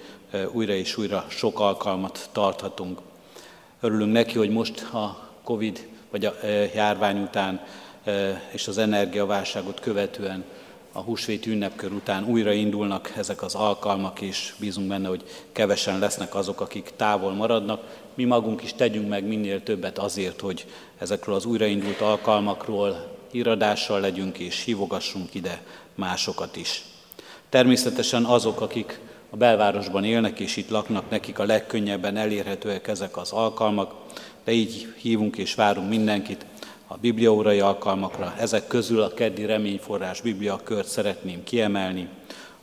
újra 0.51 0.73
és 0.73 0.97
újra 0.97 1.25
sok 1.29 1.59
alkalmat 1.59 2.29
tarthatunk. 2.31 2.99
Örülünk 3.79 4.11
neki, 4.11 4.37
hogy 4.37 4.49
most 4.49 4.81
a 4.81 5.29
Covid 5.43 5.87
vagy 6.11 6.25
a 6.25 6.35
járvány 6.73 7.21
után 7.21 7.65
és 8.51 8.67
az 8.67 8.77
energiaválságot 8.77 9.79
követően 9.79 10.43
a 10.97 11.01
húsvét 11.01 11.45
ünnepkör 11.45 11.91
után 11.91 12.25
újra 12.25 12.51
indulnak 12.51 13.13
ezek 13.17 13.41
az 13.41 13.55
alkalmak, 13.55 14.21
és 14.21 14.53
bízunk 14.59 14.87
benne, 14.87 15.07
hogy 15.07 15.23
kevesen 15.51 15.99
lesznek 15.99 16.35
azok, 16.35 16.61
akik 16.61 16.91
távol 16.95 17.33
maradnak. 17.33 17.83
Mi 18.13 18.23
magunk 18.23 18.63
is 18.63 18.73
tegyünk 18.73 19.09
meg 19.09 19.23
minél 19.23 19.63
többet 19.63 19.97
azért, 19.97 20.39
hogy 20.39 20.65
ezekről 20.97 21.35
az 21.35 21.45
újraindult 21.45 22.01
alkalmakról 22.01 23.17
híradással 23.31 23.99
legyünk, 23.99 24.37
és 24.37 24.63
hívogassunk 24.63 25.33
ide 25.33 25.61
másokat 25.95 26.55
is. 26.55 26.83
Természetesen 27.49 28.23
azok, 28.23 28.61
akik 28.61 28.99
a 29.29 29.37
belvárosban 29.37 30.03
élnek 30.03 30.39
és 30.39 30.57
itt 30.57 30.69
laknak, 30.69 31.09
nekik 31.09 31.39
a 31.39 31.45
legkönnyebben 31.45 32.17
elérhetőek 32.17 32.87
ezek 32.87 33.17
az 33.17 33.31
alkalmak, 33.31 33.93
de 34.43 34.51
így 34.51 34.93
hívunk 34.97 35.37
és 35.37 35.55
várunk 35.55 35.89
mindenkit 35.89 36.45
a 36.87 36.97
bibliaórai 36.97 37.59
alkalmakra. 37.59 38.33
Ezek 38.37 38.67
közül 38.67 39.01
a 39.01 39.13
keddi 39.13 39.45
reményforrás 39.45 40.21
biblia 40.21 40.59
kört 40.63 40.87
szeretném 40.87 41.43
kiemelni. 41.43 42.07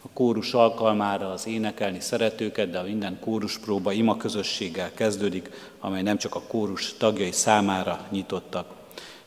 A 0.05 0.09
kórus 0.13 0.53
alkalmára 0.53 1.31
az 1.31 1.47
énekelni 1.47 2.01
szeretőket, 2.01 2.71
de 2.71 2.83
minden 2.83 3.19
kóruspróba 3.21 3.93
ima 3.93 4.17
közösséggel 4.17 4.91
kezdődik, 4.95 5.51
amely 5.81 6.03
nem 6.03 6.19
csak 6.19 6.35
a 6.35 6.43
kórus 6.49 6.95
tagjai 6.99 7.33
számára 7.33 8.07
nyitottak. 8.11 8.67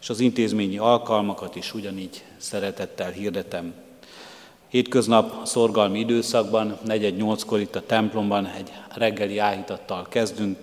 És 0.02 0.10
az 0.10 0.20
intézményi 0.20 0.78
alkalmakat 0.78 1.56
is 1.56 1.74
ugyanígy 1.74 2.24
szeretettel 2.38 3.12
hirdetem. 3.12 3.74
Hétköznap 4.68 5.42
a 5.42 5.46
szorgalmi 5.46 6.00
időszakban, 6.00 6.78
4-8-kor 6.88 7.60
itt 7.60 7.76
a 7.76 7.86
templomban 7.86 8.46
egy 8.46 8.72
reggeli 8.94 9.38
áhítattal 9.38 10.08
kezdünk, 10.10 10.58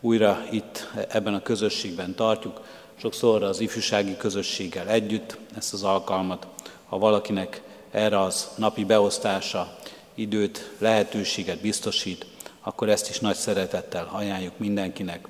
újra 0.00 0.44
itt 0.50 0.90
ebben 1.08 1.34
a 1.34 1.42
közösségben 1.42 2.14
tartjuk, 2.14 2.60
sokszor 2.96 3.42
az 3.42 3.60
ifjúsági 3.60 4.16
közösséggel 4.16 4.88
együtt 4.88 5.38
ezt 5.56 5.72
az 5.72 5.82
alkalmat. 5.82 6.46
Ha 6.88 6.98
valakinek 6.98 7.62
erre 7.90 8.20
az 8.20 8.48
napi 8.56 8.84
beosztása 8.84 9.76
időt, 10.14 10.70
lehetőséget 10.78 11.60
biztosít, 11.60 12.26
akkor 12.60 12.88
ezt 12.88 13.08
is 13.10 13.20
nagy 13.20 13.36
szeretettel 13.36 14.08
ajánljuk 14.12 14.58
mindenkinek. 14.58 15.28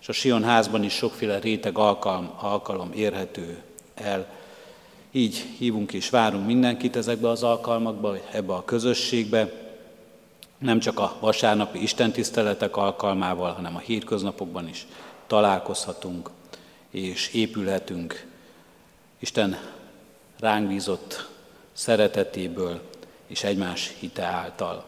És 0.00 0.08
a 0.08 0.12
Sion 0.12 0.44
házban 0.44 0.82
is 0.82 0.92
sokféle 0.92 1.38
réteg 1.38 1.78
alkalom, 1.78 2.30
alkalom 2.40 2.92
érhető 2.92 3.62
el. 3.94 4.26
Így 5.12 5.36
hívunk 5.58 5.92
és 5.92 6.10
várunk 6.10 6.46
mindenkit 6.46 6.96
ezekbe 6.96 7.28
az 7.28 7.42
alkalmakba, 7.42 8.16
ebbe 8.32 8.52
a 8.52 8.64
közösségbe, 8.64 9.52
nem 10.58 10.78
csak 10.78 10.98
a 10.98 11.16
vasárnapi 11.20 11.82
istentiszteletek 11.82 12.76
alkalmával, 12.76 13.52
hanem 13.52 13.76
a 13.76 13.78
hétköznapokban 13.78 14.68
is 14.68 14.86
találkozhatunk 15.26 16.30
és 16.94 17.32
épülhetünk 17.32 18.26
Isten 19.18 19.58
ránk 20.40 20.68
bízott 20.68 21.28
szeretetéből 21.72 22.80
és 23.26 23.44
egymás 23.44 23.94
hite 23.98 24.22
által. 24.22 24.84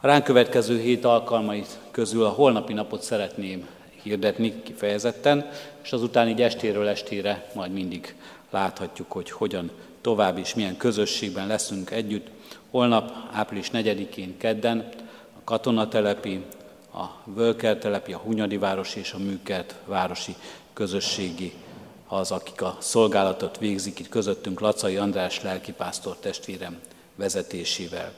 A 0.00 0.06
ránk 0.06 0.24
következő 0.24 0.80
hét 0.80 1.04
alkalmait 1.04 1.78
közül 1.90 2.24
a 2.24 2.28
holnapi 2.28 2.72
napot 2.72 3.02
szeretném 3.02 3.68
hirdetni 4.02 4.62
kifejezetten, 4.62 5.50
és 5.82 5.92
azután 5.92 6.28
így 6.28 6.42
estéről 6.42 6.88
estére 6.88 7.50
majd 7.54 7.72
mindig 7.72 8.14
láthatjuk, 8.50 9.12
hogy 9.12 9.30
hogyan 9.30 9.70
tovább 10.00 10.38
és 10.38 10.54
milyen 10.54 10.76
közösségben 10.76 11.46
leszünk 11.46 11.90
együtt. 11.90 12.26
Holnap, 12.70 13.12
április 13.32 13.70
4-én 13.72 14.36
kedden 14.36 14.88
a 15.36 15.44
katonatelepi, 15.44 16.44
a 16.94 17.04
Völker 17.24 17.76
telepi, 17.76 18.12
a 18.12 18.18
Hunyadi 18.18 18.56
városi 18.56 18.98
és 18.98 19.12
a 19.12 19.18
Műkert 19.18 19.74
városi 19.84 20.34
közösségi 20.76 21.52
az, 22.08 22.30
akik 22.30 22.62
a 22.62 22.76
szolgálatot 22.80 23.58
végzik 23.58 23.98
itt 23.98 24.08
közöttünk 24.08 24.60
Lacai 24.60 24.96
András 24.96 25.42
lelkipásztor 25.42 26.16
testvérem 26.16 26.78
vezetésével. 27.14 28.12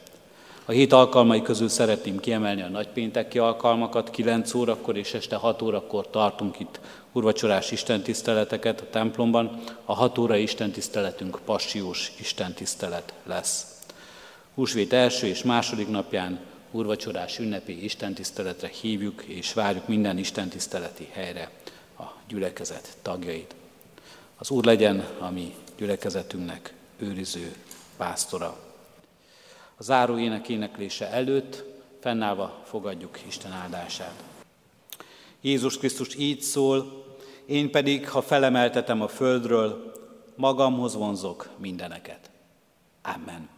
A 0.65 0.71
hét 0.71 0.93
alkalmai 0.93 1.43
közül 1.43 1.69
szeretném 1.69 2.19
kiemelni 2.19 2.63
a 2.63 2.69
nagypénteki 2.69 3.39
alkalmakat, 3.39 4.11
9 4.11 4.55
órakor 4.55 4.97
és 4.97 5.15
este 5.15 5.37
6 5.37 5.63
órakor 5.63 6.11
tartunk 6.11 6.61
itt 6.61 6.81
urvacsorás 7.13 7.71
istentiszteleteket 7.71 8.81
a 8.81 8.91
templomban. 8.91 9.61
A 9.85 9.95
6 9.95 10.19
óra 10.19 10.37
istentiszteletünk 10.37 11.39
passiós 11.45 12.13
istentisztelet 12.21 13.13
lesz. 13.27 13.67
Húsvét 14.55 14.93
első 14.93 15.27
és 15.27 15.43
második 15.43 15.89
napján 15.89 16.41
urvacsorás 16.71 17.39
ünnepi 17.39 17.85
istentiszteletre 17.85 18.71
hívjuk 18.81 19.23
és 19.23 19.53
várjuk 19.53 19.89
minden 19.89 20.19
istentiszteleti 20.19 21.09
helyre 21.13 21.51
a 21.99 22.15
gyülekezet 22.29 22.97
tagjait. 23.03 23.55
Az 24.37 24.51
Úr 24.51 24.65
legyen 24.65 25.07
a 25.19 25.31
mi 25.31 25.55
gyülekezetünknek 25.77 26.73
őriző 26.99 27.55
pásztora. 27.97 28.57
A 29.77 29.83
záró 29.83 30.19
ének 30.19 30.49
éneklése 30.49 31.11
előtt 31.11 31.65
fennállva 32.01 32.63
fogadjuk 32.65 33.19
Isten 33.27 33.53
áldását. 33.53 34.23
Jézus 35.41 35.79
Krisztus 35.79 36.17
így 36.17 36.41
szól, 36.41 37.07
én 37.47 37.71
pedig, 37.71 38.09
ha 38.09 38.23
felemeltetem 38.23 39.03
a 39.03 39.09
földről, 39.09 39.93
magamhoz 40.37 40.95
vonzok 40.95 41.49
mindeneket. 41.57 42.31
Amen. 43.03 43.49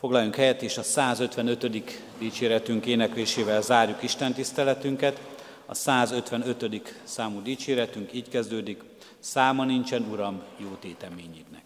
Foglaljunk 0.00 0.34
helyet, 0.34 0.62
és 0.62 0.78
a 0.78 0.82
155. 0.82 1.92
dicséretünk 2.18 2.86
éneklésével 2.86 3.62
zárjuk 3.62 4.02
Isten 4.02 4.32
tiszteletünket. 4.32 5.20
A 5.70 5.74
155. 5.74 7.00
számú 7.04 7.42
dicséretünk 7.42 8.12
így 8.12 8.28
kezdődik, 8.28 8.82
száma 9.18 9.64
nincsen, 9.64 10.02
Uram, 10.10 10.42
jó 10.56 10.76
téteményidnek. 10.80 11.62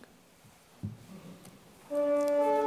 thank 1.89 2.31
you 2.31 2.62